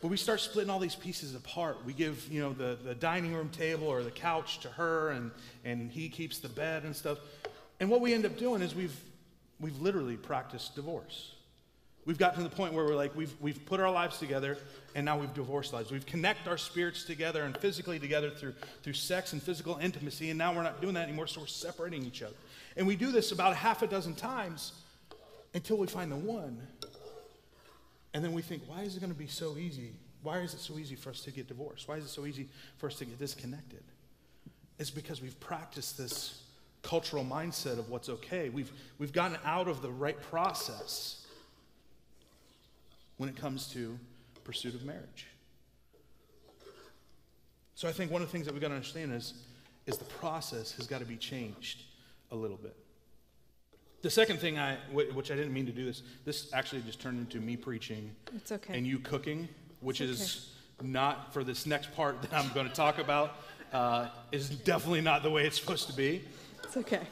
[0.00, 1.84] But we start splitting all these pieces apart.
[1.84, 5.30] We give, you know, the, the dining room table or the couch to her, and,
[5.64, 7.18] and he keeps the bed and stuff.
[7.78, 8.98] And what we end up doing is we've,
[9.60, 11.34] we've literally practiced divorce.
[12.04, 14.58] We've gotten to the point where we're like, we've, we've put our lives together,
[14.94, 15.90] and now we've divorced lives.
[15.90, 20.38] We've connect our spirits together and physically together through, through sex and physical intimacy, and
[20.38, 22.34] now we're not doing that anymore, so we're separating each other.
[22.76, 24.72] And we do this about half a dozen times
[25.54, 26.60] until we find the one.
[28.14, 29.92] And then we think, why is it going to be so easy?
[30.22, 31.88] Why is it so easy for us to get divorced?
[31.88, 33.82] Why is it so easy for us to get disconnected?
[34.78, 36.42] It's because we've practiced this
[36.82, 38.48] cultural mindset of what's okay.
[38.48, 41.26] We've, we've gotten out of the right process
[43.16, 43.98] when it comes to
[44.44, 45.26] pursuit of marriage.
[47.74, 49.34] So I think one of the things that we've got to understand is,
[49.86, 51.82] is the process has got to be changed
[52.30, 52.76] a little bit.
[54.02, 57.18] The second thing I, which I didn't mean to do this, this actually just turned
[57.18, 58.76] into me preaching It's okay.
[58.76, 59.48] and you cooking,
[59.80, 60.52] which It's is
[60.82, 63.36] not for this next part that I'm going to talk about,
[63.72, 66.24] uh, is definitely not the way it's supposed to be.
[66.64, 67.02] It's okay.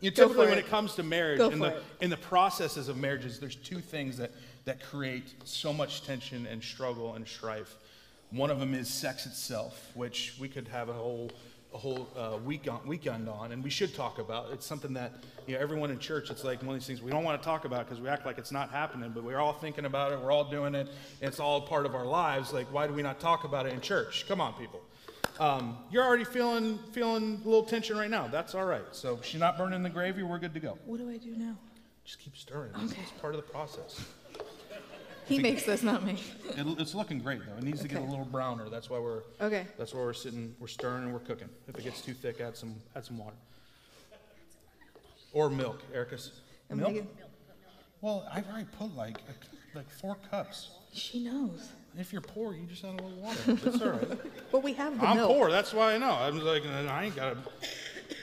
[0.00, 0.66] You typically, when it.
[0.66, 1.82] it comes to marriage, in the it.
[2.02, 4.30] in the processes of marriages, there's two things that
[4.66, 7.76] that create so much tension and struggle and strife.
[8.30, 11.30] One of them is sex itself, which we could have a whole
[11.74, 14.50] a whole uh, week on, weekend on, and we should talk about.
[14.52, 15.12] It's something that
[15.46, 16.30] you know everyone in church.
[16.30, 18.26] It's like one of these things we don't want to talk about because we act
[18.26, 20.20] like it's not happening, but we're all thinking about it.
[20.20, 20.88] We're all doing it.
[21.20, 22.52] It's all part of our lives.
[22.52, 24.26] Like, why do we not talk about it in church?
[24.26, 24.80] Come on, people.
[25.38, 28.26] Um, you're already feeling feeling a little tension right now.
[28.26, 28.86] That's all right.
[28.92, 30.24] So she's not burning the gravy.
[30.24, 30.78] We're good to go.
[30.86, 31.56] What do I do now?
[32.04, 32.72] Just keep stirring.
[32.84, 33.02] Okay.
[33.02, 34.04] it's part of the process.
[35.26, 36.18] He makes this, not me.
[36.56, 37.56] It, it's looking great though.
[37.56, 38.10] It needs to get a Okay.
[38.10, 38.68] little browner.
[38.68, 39.66] That's why we're Okay.
[39.78, 40.54] that's why we're sitting.
[40.60, 41.48] We're stirring and we're cooking.
[41.68, 43.36] If it gets too thick, add some add some water
[45.32, 45.82] or milk.
[45.92, 46.32] Erica's
[46.70, 46.92] I'm milk.
[46.92, 47.08] making-
[48.00, 50.70] Well, I've already put like a, like four cups.
[50.92, 51.68] She knows.
[51.98, 53.52] If you're poor, you just add a little water.
[53.54, 54.08] That's all right.
[54.52, 55.30] But we have the I'm milk.
[55.32, 55.50] poor.
[55.50, 56.12] That's why I know.
[56.12, 57.36] I'm like, I ain't got.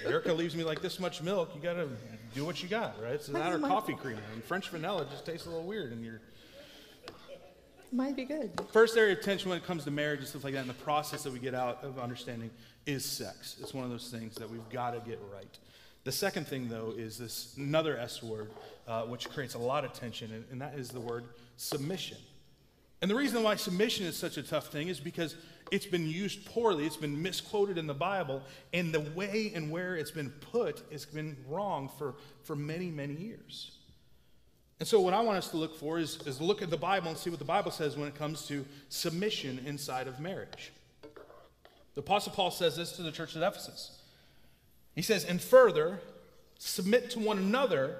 [0.06, 1.52] Erica leaves me like this much milk.
[1.56, 1.89] You got to
[2.34, 3.13] do what you got, right?
[3.13, 4.22] It's That's not my- coffee creamer.
[4.34, 5.92] And French vanilla just tastes a little weird.
[5.92, 6.22] And you're
[7.93, 8.60] Might be good.
[8.71, 10.73] first area of tension when it comes to marriage and stuff like that, and the
[10.73, 12.49] process that we get out of understanding
[12.88, 13.58] is sex.
[13.62, 15.60] It's one of those things that we've got to get right.
[16.03, 18.49] The second thing, though, is this another S word,
[18.88, 21.25] uh, which creates a lot of tension, and, and that is the word
[21.58, 22.17] submission.
[23.03, 25.36] And the reason why submission is such a tough thing is because
[25.71, 28.41] it's been used poorly, it's been misquoted in the Bible,
[28.73, 33.13] and the way and where it's been put has been wrong for, for many, many
[33.13, 33.77] years.
[34.79, 37.09] And so, what I want us to look for is, is look at the Bible
[37.09, 40.71] and see what the Bible says when it comes to submission inside of marriage.
[41.95, 43.99] The Apostle Paul says this to the church at Ephesus.
[44.95, 45.99] He says, and further,
[46.57, 47.97] submit to one another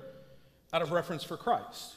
[0.72, 1.96] out of reference for Christ.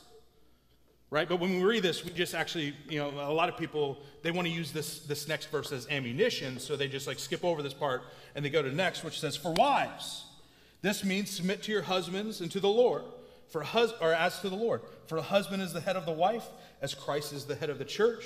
[1.08, 1.28] Right?
[1.28, 4.32] But when we read this, we just actually, you know, a lot of people, they
[4.32, 7.62] want to use this, this next verse as ammunition, so they just like skip over
[7.62, 8.02] this part
[8.34, 10.24] and they go to the next, which says, For wives.
[10.82, 13.04] This means submit to your husbands and to the Lord.
[13.48, 14.82] For hus- or as to the Lord.
[15.06, 16.46] For a husband is the head of the wife,
[16.82, 18.24] as Christ is the head of the church.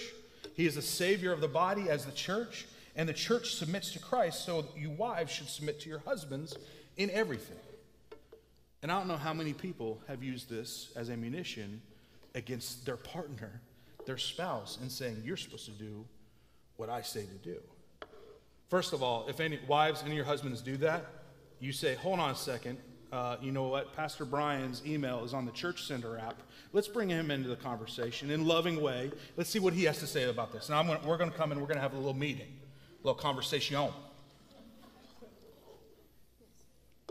[0.55, 3.93] He He is the Savior of the body as the church, and the church submits
[3.93, 6.57] to Christ, so you wives should submit to your husbands
[6.97, 7.57] in everything.
[8.83, 11.83] And I don't know how many people have used this as ammunition
[12.35, 13.61] against their partner,
[14.07, 16.05] their spouse, and saying, You're supposed to do
[16.77, 17.61] what I say to do.
[18.69, 21.05] First of all, if any wives, any of your husbands do that,
[21.59, 22.79] you say, Hold on a second.
[23.13, 23.95] Uh, you know what?
[23.97, 26.41] Pastor Brian's email is on the Church Center app.
[26.73, 29.11] Let's bring him into the conversation in loving way.
[29.37, 30.69] Let's see what he has to say about this.
[30.69, 33.07] Now, gonna, we're going to come and we're going to have a little meeting, a
[33.07, 33.77] little conversation.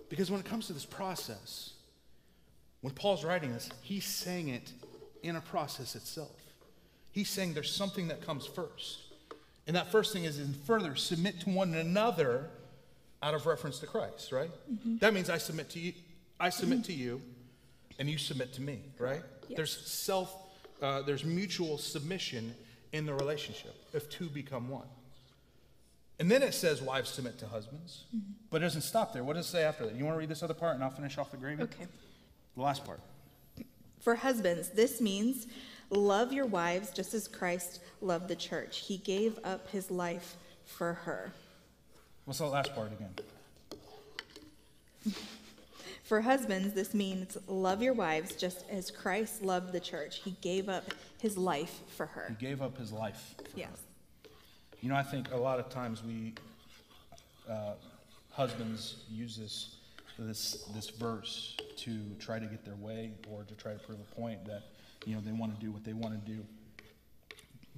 [0.08, 1.74] Because when it comes to this process,
[2.82, 4.72] when Paul's writing this, he's saying it
[5.22, 6.32] in a process itself.
[7.12, 9.02] He's saying there's something that comes first.
[9.68, 12.50] And that first thing is in further submit to one another
[13.22, 14.50] out of reference to Christ, right?
[14.72, 14.98] Mm-hmm.
[14.98, 15.94] That means I submit to you,
[16.40, 16.86] I submit mm-hmm.
[16.86, 17.22] to you,
[18.00, 19.22] and you submit to me, right?
[19.48, 19.58] Yes.
[19.58, 20.34] There's self,
[20.82, 22.56] uh, there's mutual submission
[22.94, 24.88] in the relationship if two become one.
[26.20, 28.32] And then it says wives submit to husbands, mm-hmm.
[28.50, 29.24] but it doesn't stop there.
[29.24, 29.96] What does it say after that?
[29.96, 31.64] You want to read this other part, and I'll finish off the gravy.
[31.64, 31.88] Okay.
[32.56, 33.00] The last part.
[34.02, 35.48] For husbands, this means
[35.90, 38.80] love your wives just as Christ loved the church.
[38.80, 41.32] He gave up his life for her.
[42.30, 43.10] What's the last part again?
[46.04, 50.22] For husbands, this means love your wives just as Christ loved the church.
[50.24, 52.28] He gave up his life for her.
[52.30, 53.70] He gave up his life yes.
[53.72, 54.30] Her.
[54.80, 56.36] You know, I think a lot of times we,
[57.50, 57.72] uh,
[58.30, 59.78] husbands, use this
[60.20, 64.15] this this verse to try to get their way or to try to prove a
[64.15, 64.65] point that
[65.04, 66.46] you know they want to do what they want to do.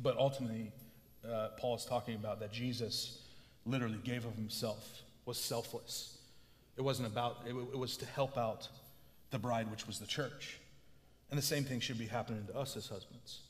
[0.04, 0.74] But ultimately,
[1.26, 3.21] uh, Paul is talking about that Jesus
[3.65, 6.17] literally gave of himself, was selfless.
[6.78, 8.67] It wasn't about, it, it was to help out
[9.30, 10.60] the bride, which was the church.
[11.30, 13.41] And the same thing should be happening to us as husbands.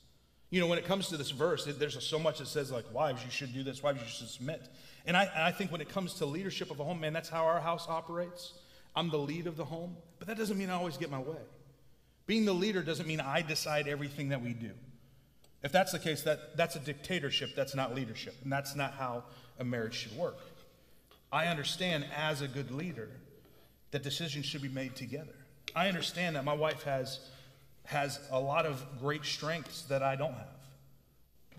[0.50, 2.84] You know, when it comes to this verse, it, there's so much that says, like,
[2.92, 4.68] wives, you should do this, wives, you should submit.
[5.06, 7.30] And I, and I think when it comes to leadership of a home, man, that's
[7.30, 8.52] how our house operates.
[8.94, 11.40] I'm the lead of the home, but that doesn't mean I always get my way.
[12.26, 14.70] Being the leader doesn't mean I decide everything that we do.
[15.62, 19.24] If that's the case, that, that's a dictatorship, that's not leadership, and that's not how
[19.58, 20.38] a marriage should work.
[21.30, 23.08] I understand as a good leader
[23.92, 25.34] that decisions should be made together.
[25.74, 27.20] I understand that my wife has,
[27.84, 30.48] has a lot of great strengths that I don't have.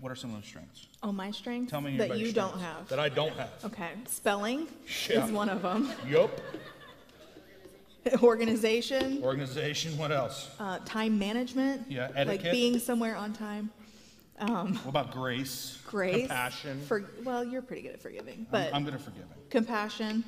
[0.00, 0.86] What are some of those strengths?
[1.02, 1.70] Oh, my strengths?
[1.70, 2.88] Tell me that you don't have.
[2.88, 3.50] That I don't have.
[3.64, 3.90] Okay.
[4.06, 4.68] Spelling
[5.08, 5.24] yeah.
[5.24, 5.90] is one of them.
[6.08, 6.30] Yup.
[8.22, 9.22] Organization.
[9.22, 9.96] Organization.
[9.96, 10.50] What else?
[10.60, 11.86] Uh, time management.
[11.88, 12.10] Yeah.
[12.14, 12.44] Etiquette.
[12.44, 13.70] Like being somewhere on time.
[14.38, 15.78] Um, what about grace?
[15.86, 16.26] Grace.
[16.26, 16.80] Compassion.
[16.86, 19.28] For, well, you're pretty good at forgiving, but I'm, I'm good at forgiving.
[19.50, 20.24] Compassion,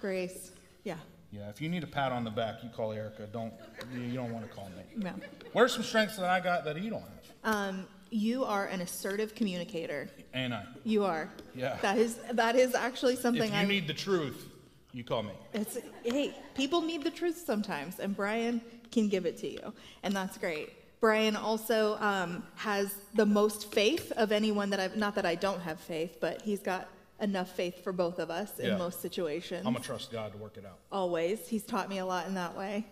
[0.00, 0.52] grace.
[0.84, 0.96] Yeah.
[1.32, 1.48] Yeah.
[1.48, 3.26] If you need a pat on the back, you call Erica.
[3.32, 3.52] Don't
[3.94, 4.82] you, don't want to call me.
[4.96, 5.12] No.
[5.52, 7.10] What are some strengths that I got that you don't have?
[7.44, 10.10] Um, you are an assertive communicator.
[10.34, 10.64] And I.
[10.84, 11.30] You are.
[11.54, 11.78] Yeah.
[11.80, 13.44] That is that is actually something.
[13.44, 14.48] If you I, need the truth,
[14.92, 15.32] you call me.
[15.54, 19.72] It's hey, people need the truth sometimes, and Brian can give it to you,
[20.02, 20.70] and that's great.
[21.00, 25.60] Brian also um, has the most faith of anyone that I've, not that I don't
[25.60, 26.88] have faith, but he's got
[27.20, 28.76] enough faith for both of us in Yeah.
[28.76, 29.66] most situations.
[29.66, 30.78] I'm gonna trust God to work it out.
[30.92, 31.48] Always.
[31.48, 32.86] He's taught me a lot in that way.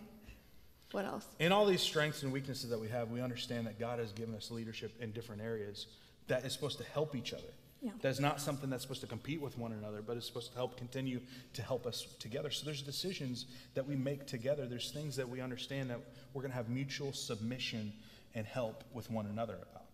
[0.91, 1.25] What else?
[1.37, 4.33] In all these strengths and weaknesses that we have, we understand that God has given
[4.35, 5.85] us leadership in different areas
[6.27, 7.53] that is supposed to help each other.
[7.81, 7.91] Yeah.
[8.01, 10.77] That's not something that's supposed to compete with one another, but it's supposed to help
[10.77, 11.21] continue
[11.53, 12.51] to help us together.
[12.51, 14.65] So there's decisions that we make together.
[14.65, 15.99] There's things that we understand that
[16.33, 17.93] we're going to have mutual submission
[18.35, 19.85] and help with one another about.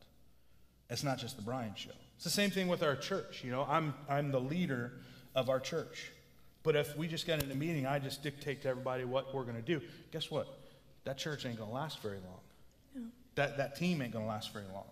[0.89, 1.91] It's not just the Brian show.
[2.15, 3.43] It's the same thing with our church.
[3.43, 4.93] You know, I'm, I'm the leader
[5.35, 6.11] of our church.
[6.63, 9.43] But if we just get in a meeting, I just dictate to everybody what we're
[9.43, 10.47] going to do, guess what?
[11.03, 12.39] That church ain't going to last very long.
[12.95, 13.01] Yeah.
[13.35, 14.85] That, that team ain't going to last very long.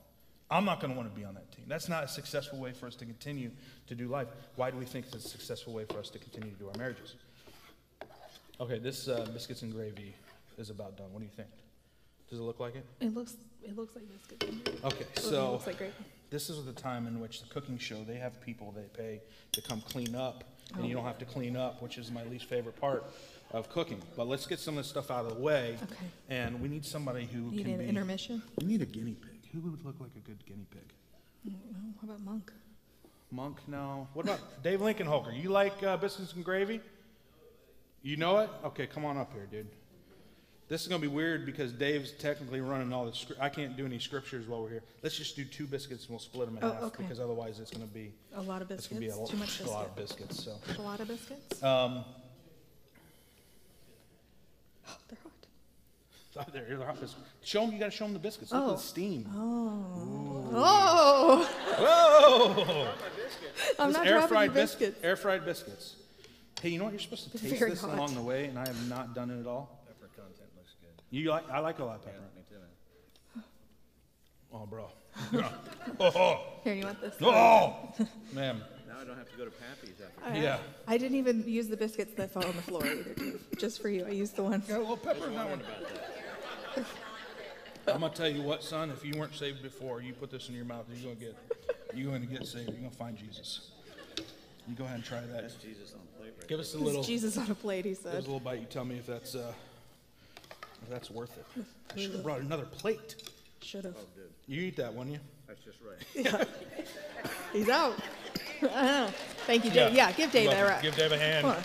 [0.51, 1.65] I'm not going to want to be on that team.
[1.67, 3.49] That's not a successful way for us to continue
[3.87, 4.27] to do life.
[4.55, 6.77] Why do we think it's a successful way for us to continue to do our
[6.77, 7.15] marriages?
[8.59, 10.13] Okay, this uh, biscuits and gravy
[10.57, 11.11] is about done.
[11.11, 11.49] What do you think?
[12.29, 12.85] Does it look like it?
[12.99, 14.45] It looks, it looks like biscuits.
[14.47, 14.79] And gravy.
[14.83, 15.93] Okay, It so looks like gravy.
[16.29, 19.21] this is the time in which the cooking show, they have people they pay
[19.53, 20.43] to come clean up,
[20.75, 20.97] and you oh.
[20.97, 23.03] don't have to clean up, which is my least favorite part
[23.51, 24.01] of cooking.
[24.15, 25.77] But let's get some of this stuff out of the way.
[25.83, 25.95] Okay.
[26.29, 27.87] And we need somebody who Need can an be.
[27.87, 28.41] intermission?
[28.61, 29.32] We need a guinea pig.
[29.53, 31.53] Who would look like a good guinea pig?
[32.01, 32.51] How about Monk?
[33.31, 34.07] Monk, no.
[34.13, 35.31] What about Dave Lincoln Holker?
[35.31, 36.79] You like uh, biscuits and gravy?
[38.01, 38.49] You know it?
[38.65, 39.67] Okay, come on up here, dude.
[40.69, 43.11] This is going to be weird because Dave's technically running all the.
[43.11, 44.83] Scri- I can't do any scriptures while we're here.
[45.03, 47.03] Let's just do two biscuits and we'll split them in Oh, half okay.
[47.03, 48.87] because otherwise it's going to be A lot of biscuits.
[48.91, 49.17] it's biscuits?
[49.17, 50.43] going to be a, Too much a lot of biscuits.
[50.43, 50.55] So.
[50.77, 51.61] A lot of biscuits?
[51.61, 52.03] Um,
[55.09, 55.42] They're hot.
[56.37, 57.29] Oh, there, they're hot biscuits.
[57.43, 57.73] Show them.
[57.73, 58.51] You got to show them the biscuits.
[58.51, 58.65] Look Oh.
[58.65, 58.77] at the oh.
[58.77, 59.29] steam.
[59.33, 60.49] Oh.
[60.55, 61.49] Oh!
[61.79, 62.53] Whoa!
[62.57, 62.93] Oh,
[63.79, 64.99] I'm This not air dropping fried your bis- biscuits.
[65.03, 65.95] Air fried biscuits.
[66.61, 66.93] Hey, you know what?
[66.93, 67.93] You're supposed to It's taste very this hot.
[67.95, 69.83] along the way, and I have not done it at all.
[69.87, 71.01] Pepper content looks good.
[71.09, 71.49] You like?
[71.49, 72.17] I like a lot of pepper.
[72.35, 72.55] Me too,
[73.35, 73.43] man.
[74.53, 74.87] Oh, bro.
[75.99, 77.13] Oh, oh, Here, you want this?
[77.21, 77.93] oh,
[78.31, 78.61] man.
[78.87, 80.31] Now I don't have to go to Pappy's after.
[80.39, 80.57] I, Yeah.
[80.87, 83.39] I didn't even use the biscuits that fell on the floor either, dude.
[83.59, 84.05] Just for you.
[84.05, 84.65] I used the ones.
[84.67, 85.61] Got a little pepper in that one.
[87.87, 88.89] I'm gonna tell you what, son.
[88.91, 91.35] If you weren't saved before, you put this in your mouth, you're gonna get,
[91.93, 92.69] you're gonna get saved.
[92.69, 93.71] You're gonna find Jesus.
[94.67, 95.41] You go ahead and try that.
[95.41, 97.03] That's Jesus on a plate right Give us a It's little.
[97.03, 98.13] Jesus on a plate, he Give us said.
[98.15, 98.59] a little bite.
[98.61, 99.51] You tell me if that's uh,
[100.83, 101.65] if that's worth it.
[101.95, 103.15] I should have brought another plate.
[103.61, 103.95] Should have.
[104.47, 105.21] You eat that, wouldn't you?
[105.47, 106.47] That's just right.
[107.53, 107.95] He's out.
[109.45, 109.93] Thank you, Dave.
[109.93, 110.81] Yeah, give Dave You're that right.
[110.81, 111.63] Give Dave a hand.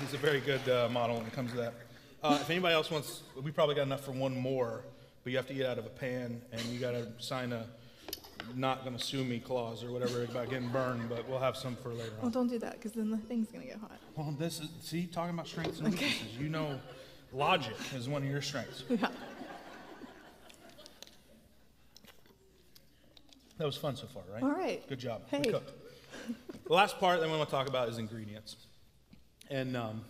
[0.00, 1.74] He's a very good uh, model when it comes to that.
[2.24, 4.82] Uh, if anybody else wants, we probably got enough for one more,
[5.22, 7.66] but you have to eat out of a pan, and you got to sign a
[8.54, 11.76] not going to sue me clause or whatever about getting burned, but we'll have some
[11.76, 12.32] for later Well, on.
[12.32, 13.98] don't do that, because then the thing's gonna get hot.
[14.16, 16.36] Well, this is, see, talking about strengths and weaknesses.
[16.38, 16.80] You know,
[17.32, 18.84] logic is one of your strengths.
[18.90, 19.08] Yeah.
[23.58, 24.42] That was fun so far, right?
[24.42, 24.86] All right.
[24.88, 25.22] Good job.
[25.28, 25.42] Hey.
[25.44, 25.70] We cooked.
[26.66, 28.56] the last part that we want to talk about is ingredients.
[29.48, 30.04] And um,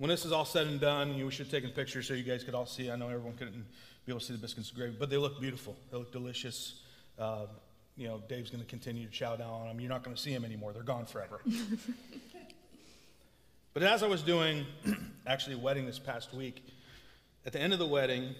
[0.00, 2.22] when this is all said and done, you, we should have taken pictures so you
[2.22, 2.90] guys could all see.
[2.90, 3.66] I know everyone couldn't
[4.06, 5.76] be able to see the biscuits and gravy, but they look beautiful.
[5.90, 6.80] They look delicious.
[7.18, 7.44] Uh,
[7.98, 9.78] you know, Dave's going to continue to chow down on them.
[9.78, 10.72] You're not going to see them anymore.
[10.72, 11.42] They're gone forever.
[13.74, 14.64] but as I was doing,
[15.26, 16.64] actually, a wedding this past week,
[17.44, 18.34] at the end of the wedding,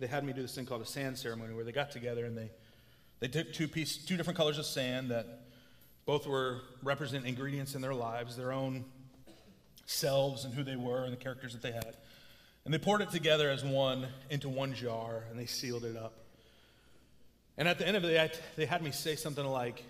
[0.00, 2.36] they had me do this thing called a sand ceremony where they got together and
[2.36, 2.50] they,
[3.20, 5.26] they took two piece, two different colors of sand that
[6.04, 8.84] both were represent ingredients in their lives, their own
[9.86, 11.96] selves and who they were and the characters that they had.
[12.64, 16.12] And they poured it together as one into one jar and they sealed it up.
[17.56, 19.82] And at the end of it, they had me say something like,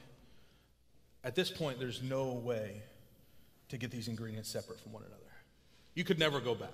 [1.24, 2.82] at this point, there's no way
[3.70, 5.22] to get these ingredients separate from one another.
[5.94, 6.70] You could never go back.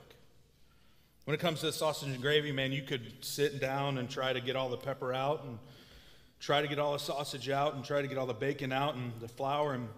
[1.25, 4.41] When it comes to sausage and gravy, man, you could sit down and try to
[4.41, 5.59] get all the pepper out and
[6.41, 8.97] try to get all the sausage out and try to get all the bacon out
[8.97, 9.89] and the flour, and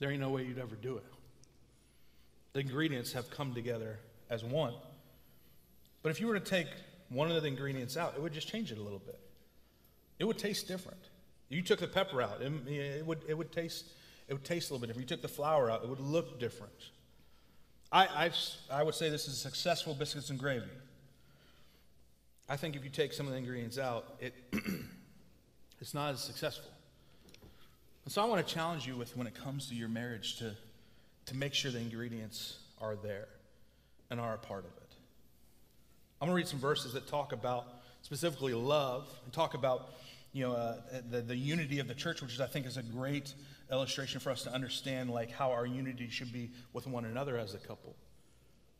[0.00, 1.04] there ain't no way you'd ever do it.
[2.52, 3.98] The ingredients have come together
[4.30, 4.74] as one.
[6.02, 6.68] But if you were to take
[7.08, 9.18] one of the ingredients out, it would just change it a little bit.
[10.18, 11.00] It would taste different.
[11.48, 13.86] You took the pepper out, it, it would, it would taste
[14.28, 15.06] it would taste a little bit different.
[15.06, 16.90] If you took the flour out, it would look different.
[17.90, 18.30] I, I,
[18.70, 20.66] I would say this is successful biscuits and gravy.
[22.46, 24.34] I think if you take some of the ingredients out, it,
[25.80, 26.70] it's not as successful.
[28.04, 30.54] And so I want to challenge you with when it comes to your marriage to,
[31.28, 33.28] to make sure the ingredients are there
[34.10, 34.94] and are a part of it.
[36.20, 37.66] I'm going to read some verses that talk about
[38.02, 39.90] specifically love and talk about
[40.32, 40.76] you know uh,
[41.10, 43.34] the, the unity of the church, which is, I think is a great
[43.70, 47.54] illustration for us to understand like how our unity should be with one another as
[47.54, 47.94] a couple.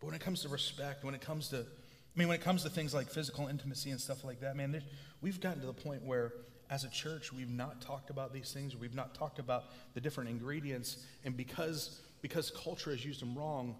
[0.00, 2.62] But when it comes to respect, when it comes to, I mean, when it comes
[2.62, 4.82] to things like physical intimacy and stuff like that, man,
[5.20, 6.32] we've gotten to the point where,
[6.70, 8.76] as a church, we've not talked about these things.
[8.76, 13.76] We've not talked about the different ingredients, and because because culture has used them wrong,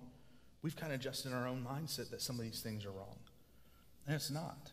[0.63, 3.17] we've kind of just in our own mindset that some of these things are wrong,
[4.07, 4.71] and it's not.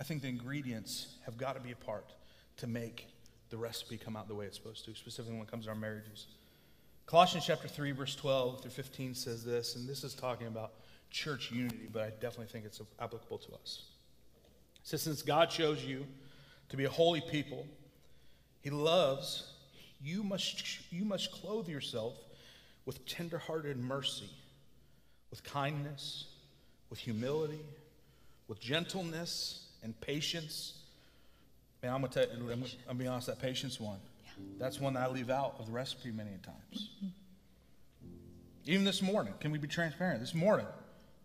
[0.00, 2.12] I think the ingredients have got to be a part
[2.58, 3.08] to make
[3.50, 5.76] the recipe come out the way it's supposed to, specifically when it comes to our
[5.76, 6.26] marriages.
[7.06, 10.72] Colossians chapter 3, verse 12 through 15 says this, and this is talking about
[11.10, 13.84] church unity, but I definitely think it's applicable to us.
[14.82, 16.06] It says, Since God chose you
[16.68, 17.66] to be a holy people,
[18.60, 19.54] He loves,
[20.02, 22.14] you must, you must clothe yourself
[22.88, 24.30] with tenderhearted mercy,
[25.30, 26.24] with kindness,
[26.88, 27.60] with humility,
[28.48, 30.72] with gentleness and patience.
[31.82, 33.98] Man, I'm gonna tell you, I'm gonna, be honest, that patience one,
[34.58, 36.88] that's one that I leave out of the recipe many times.
[38.64, 40.20] Even this morning, can we be transparent?
[40.20, 40.66] This morning,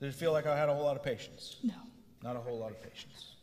[0.01, 1.55] did it feel like I had a whole lot of patience?
[1.63, 1.75] No.
[2.21, 3.35] Not a whole lot of patience.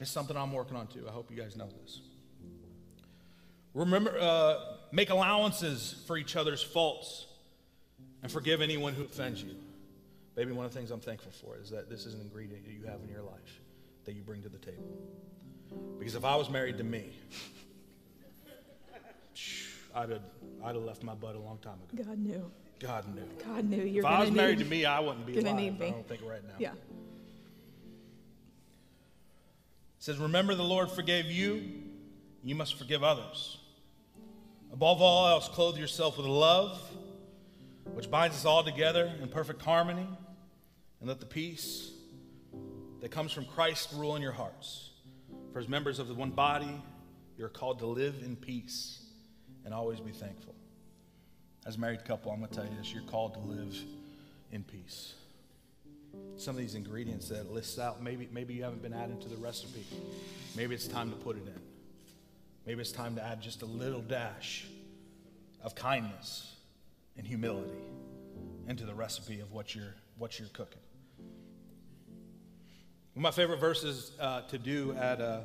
[0.00, 1.04] It's something I'm working on too.
[1.08, 2.00] I hope you guys know this.
[3.74, 4.56] Remember, uh,
[4.90, 7.26] make allowances for each other's faults
[8.22, 9.54] and forgive anyone who offends you.
[10.34, 12.72] Baby, one of the things I'm thankful for is that this is an ingredient that
[12.72, 13.60] you have in your life
[14.04, 14.84] that you bring to the table.
[15.98, 17.10] Because if I was married to me,
[19.94, 20.22] I'd have,
[20.64, 22.04] I'd have left my butt a long time ago.
[22.04, 22.50] God knew.
[22.80, 23.28] God knew.
[23.44, 25.56] God knew you're If I was married to me, I wouldn't be alive.
[25.56, 25.88] need me.
[25.88, 26.54] I don't think right now.
[26.58, 26.72] Yeah.
[26.72, 26.76] It
[29.98, 31.62] says, Remember the Lord forgave you,
[32.44, 33.58] you must forgive others.
[34.72, 36.80] Above all else, clothe yourself with love,
[37.94, 40.06] which binds us all together in perfect harmony,
[41.00, 41.90] and let the peace
[43.00, 44.90] that comes from Christ rule in your hearts.
[45.52, 46.82] For as members of the one body,
[47.38, 49.00] You're called to live in peace
[49.64, 50.56] and always be thankful.
[51.64, 53.76] As a married couple, I'm going to tell you this you're called to live
[54.50, 55.14] in peace.
[56.36, 59.28] Some of these ingredients that it lists out, maybe, maybe you haven't been adding to
[59.28, 59.86] the recipe.
[60.56, 61.60] Maybe it's time to put it in.
[62.66, 64.66] Maybe it's time to add just a little dash
[65.62, 66.56] of kindness
[67.18, 67.76] and humility
[68.68, 70.80] into the recipe of what you're, what you're cooking.
[73.14, 75.44] One of my favorite verses uh, to do at a,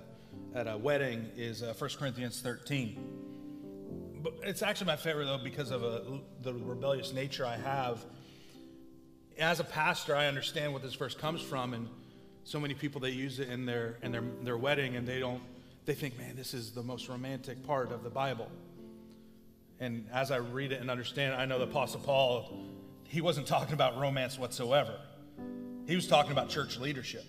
[0.53, 3.23] at a wedding is uh, 1 Corinthians 13.
[4.21, 8.05] But it's actually my favorite, though, because of a, the rebellious nature I have.
[9.39, 11.89] As a pastor, I understand what this verse comes from, and
[12.43, 15.41] so many people they use it in their in their, their wedding, and they don't.
[15.85, 18.49] They think, man, this is the most romantic part of the Bible.
[19.83, 22.57] And as I read it and understand, I know the Apostle Paul,
[23.03, 24.97] he wasn't talking about romance whatsoever.
[25.85, 27.25] He was talking about church leadership.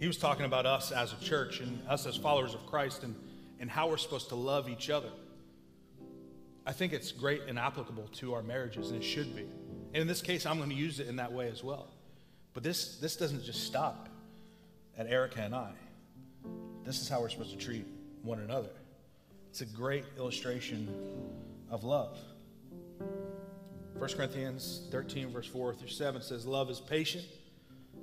[0.00, 3.14] He was talking about us as a church and us as followers of Christ and,
[3.60, 5.10] and how we're supposed to love each other.
[6.64, 9.42] I think it's great and applicable to our marriages, and it should be.
[9.42, 11.88] And in this case, I'm going to use it in that way as well.
[12.54, 14.08] But this, this doesn't just stop
[14.96, 15.72] at Erica and I.
[16.84, 17.86] This is how we're supposed to treat
[18.22, 18.70] one another.
[19.50, 20.88] It's a great illustration
[21.70, 22.18] of love.
[23.98, 27.24] 1 Corinthians 13, verse 4 through 7 says, Love is patient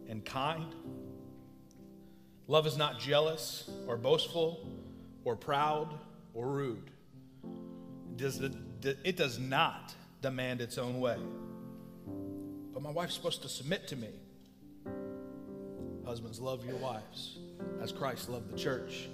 [0.10, 0.74] and kind.
[2.48, 4.68] Love is not jealous or boastful
[5.24, 5.94] or proud
[6.34, 6.90] or rude.
[8.16, 8.54] Does it,
[9.04, 11.18] it does not demand its own way.
[12.74, 14.10] But my wife's supposed to submit to me.
[16.06, 17.38] Husbands, love your wives
[17.82, 19.08] as Christ loved the church.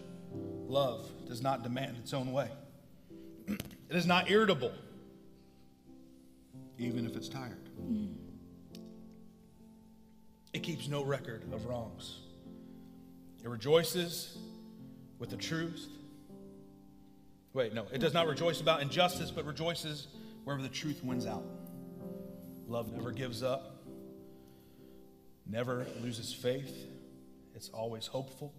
[0.67, 2.49] Love does not demand its own way.
[3.89, 4.71] It is not irritable,
[6.77, 7.69] even if it's tired.
[7.75, 8.07] Hmm.
[10.53, 12.19] It keeps no record of wrongs.
[13.43, 14.37] It rejoices
[15.17, 15.87] with the truth.
[17.53, 20.07] Wait, no, it does not rejoice about injustice, but rejoices
[20.43, 21.43] wherever the truth wins out.
[22.67, 23.83] Love never gives up,
[25.47, 26.85] never loses faith.
[27.55, 28.53] It's always hopeful,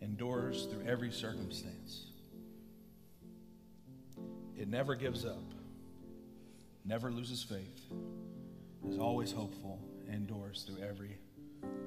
[0.00, 2.11] endures through every circumstance.
[4.56, 5.44] It never gives up,
[6.84, 7.80] never loses faith,
[8.88, 9.80] is always hopeful,
[10.10, 11.18] endures through every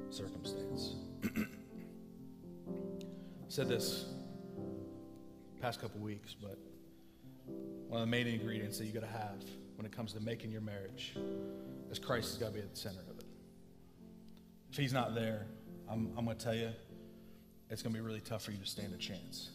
[0.09, 0.95] circumstance.
[3.47, 4.05] said this
[5.61, 6.59] past couple weeks, but
[7.87, 9.41] one of the main ingredients that you got to have
[9.77, 11.15] when it comes to making your marriage
[11.89, 13.25] is Christ has got to be at the center of it.
[14.71, 15.45] If he's not there,
[15.89, 16.69] I'm, I'm going to tell you,
[17.69, 19.51] it's going to be really tough for you to stand a chance.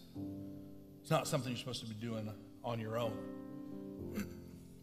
[1.03, 2.31] It's not something you're supposed to be doing
[2.71, 3.13] on your own.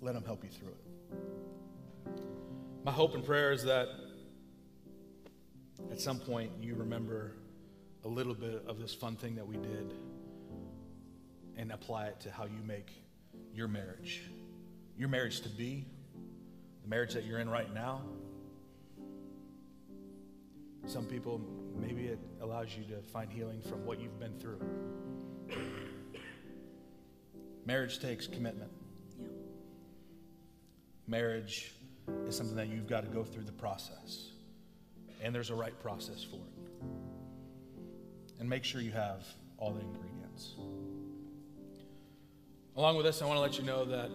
[0.01, 2.11] Let him help you through it.
[2.83, 3.87] My hope and prayer is that
[5.89, 7.31] at some point you remember
[8.03, 9.93] a little bit of this fun thing that we did
[11.55, 12.91] and apply it to how you make
[13.53, 14.21] your marriage,
[14.97, 15.85] your marriage to be,
[16.83, 18.01] the marriage that you're in right now.
[20.87, 21.41] Some people,
[21.79, 24.59] maybe it allows you to find healing from what you've been through.
[27.67, 28.71] Marriage takes commitment.
[29.19, 29.27] Yeah.
[31.05, 31.73] Marriage
[32.25, 34.29] is something that you've got to go through the process,
[35.21, 36.85] and there's a right process for it.
[38.39, 40.55] And make sure you have all the ingredients.
[42.77, 44.11] Along with this, I want to let you know that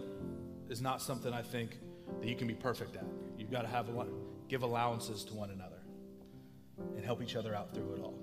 [0.71, 1.77] is not something I think
[2.21, 3.05] that you can be perfect at.
[3.37, 4.07] You've got to have a,
[4.49, 5.83] give allowances to one another
[6.95, 8.22] and help each other out through it all.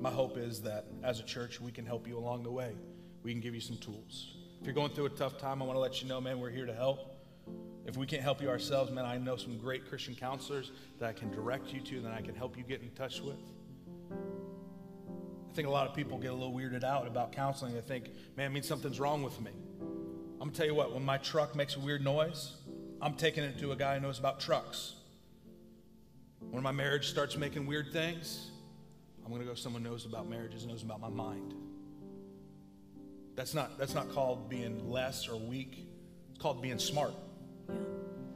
[0.00, 2.72] My hope is that as a church, we can help you along the way.
[3.22, 4.34] We can give you some tools.
[4.60, 6.50] If you're going through a tough time, I want to let you know, man, we're
[6.50, 7.14] here to help.
[7.86, 11.12] If we can't help you ourselves, man, I know some great Christian counselors that I
[11.12, 13.38] can direct you to, that I can help you get in touch with.
[14.12, 17.74] I think a lot of people get a little weirded out about counseling.
[17.74, 19.52] They think, man, it means something's wrong with me.
[19.80, 22.54] I'm going to tell you what, when my truck makes a weird noise,
[23.00, 24.94] I'm taking it to a guy who knows about trucks.
[26.50, 28.50] When my marriage starts making weird things,
[29.26, 31.52] I'm going to go someone knows about marriages, knows about my mind.
[33.34, 35.84] That's not, that's not called being less or weak.
[36.30, 37.12] It's called being smart.
[37.68, 37.74] Yeah.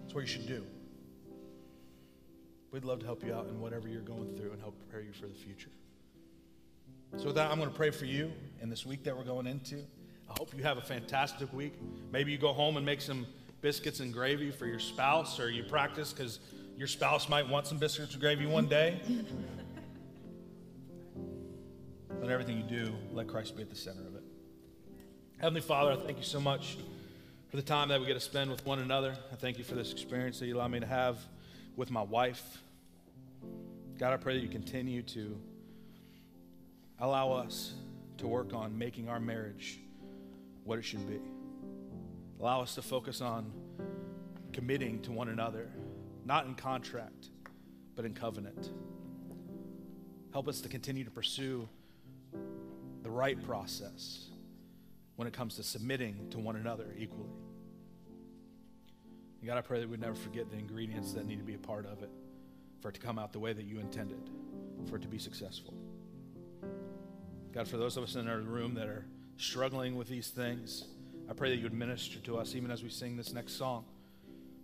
[0.02, 0.66] That's what you should do.
[2.72, 5.12] We'd love to help you out in whatever you're going through and help prepare you
[5.12, 5.70] for the future.
[7.18, 9.46] So, with that, I'm going to pray for you in this week that we're going
[9.46, 9.76] into.
[10.28, 11.74] I hope you have a fantastic week.
[12.10, 13.26] Maybe you go home and make some
[13.60, 16.40] biscuits and gravy for your spouse, or you practice because
[16.76, 19.00] your spouse might want some biscuits and gravy one day.
[22.30, 24.22] but everything you do, let Christ be at the center of it.
[25.38, 26.78] Heavenly Father, I thank you so much
[27.48, 29.16] for the time that we get to spend with one another.
[29.32, 31.18] I thank you for this experience that you allow me to have
[31.74, 32.62] with my wife.
[33.98, 35.36] God, I pray that you continue to
[37.00, 37.72] allow us
[38.18, 39.80] to work on making our marriage
[40.62, 41.18] what it should be.
[42.38, 43.50] Allow us to focus on
[44.52, 45.68] committing to one another,
[46.24, 47.30] not in contract,
[47.96, 48.70] but in covenant.
[50.32, 51.68] Help us to continue to pursue
[53.10, 54.26] the right process
[55.16, 57.32] when it comes to submitting to one another equally.
[59.40, 61.58] And God, I pray that we'd never forget the ingredients that need to be a
[61.58, 62.10] part of it
[62.80, 64.30] for it to come out the way that you intended,
[64.88, 65.74] for it to be successful.
[67.52, 69.04] God, for those of us in our room that are
[69.36, 70.84] struggling with these things,
[71.28, 73.86] I pray that you would minister to us even as we sing this next song.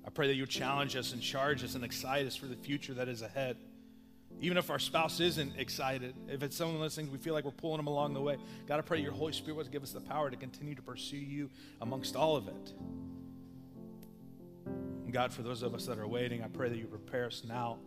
[0.06, 2.94] I pray that you challenge us and charge us and excite us for the future
[2.94, 3.56] that is ahead.
[4.40, 7.78] Even if our spouse isn't excited, if it's someone listening, we feel like we're pulling
[7.78, 8.36] them along the way.
[8.66, 11.16] God, I pray your Holy Spirit would give us the power to continue to pursue
[11.16, 11.48] you
[11.80, 12.72] amongst all of it.
[14.66, 17.44] And God, for those of us that are waiting, I pray that you prepare us
[17.48, 17.78] now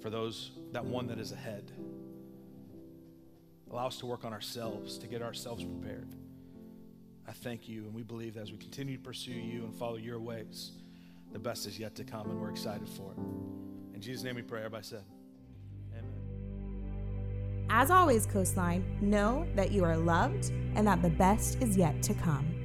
[0.00, 1.70] for those that one that is ahead.
[3.70, 6.08] Allow us to work on ourselves, to get ourselves prepared.
[7.28, 9.96] I thank you, and we believe that as we continue to pursue you and follow
[9.96, 10.72] your ways,
[11.32, 13.18] the best is yet to come, and we're excited for it.
[13.94, 14.60] In Jesus' name we pray.
[14.60, 15.15] Everybody said.
[17.68, 22.14] As always, Coastline, know that you are loved and that the best is yet to
[22.14, 22.55] come.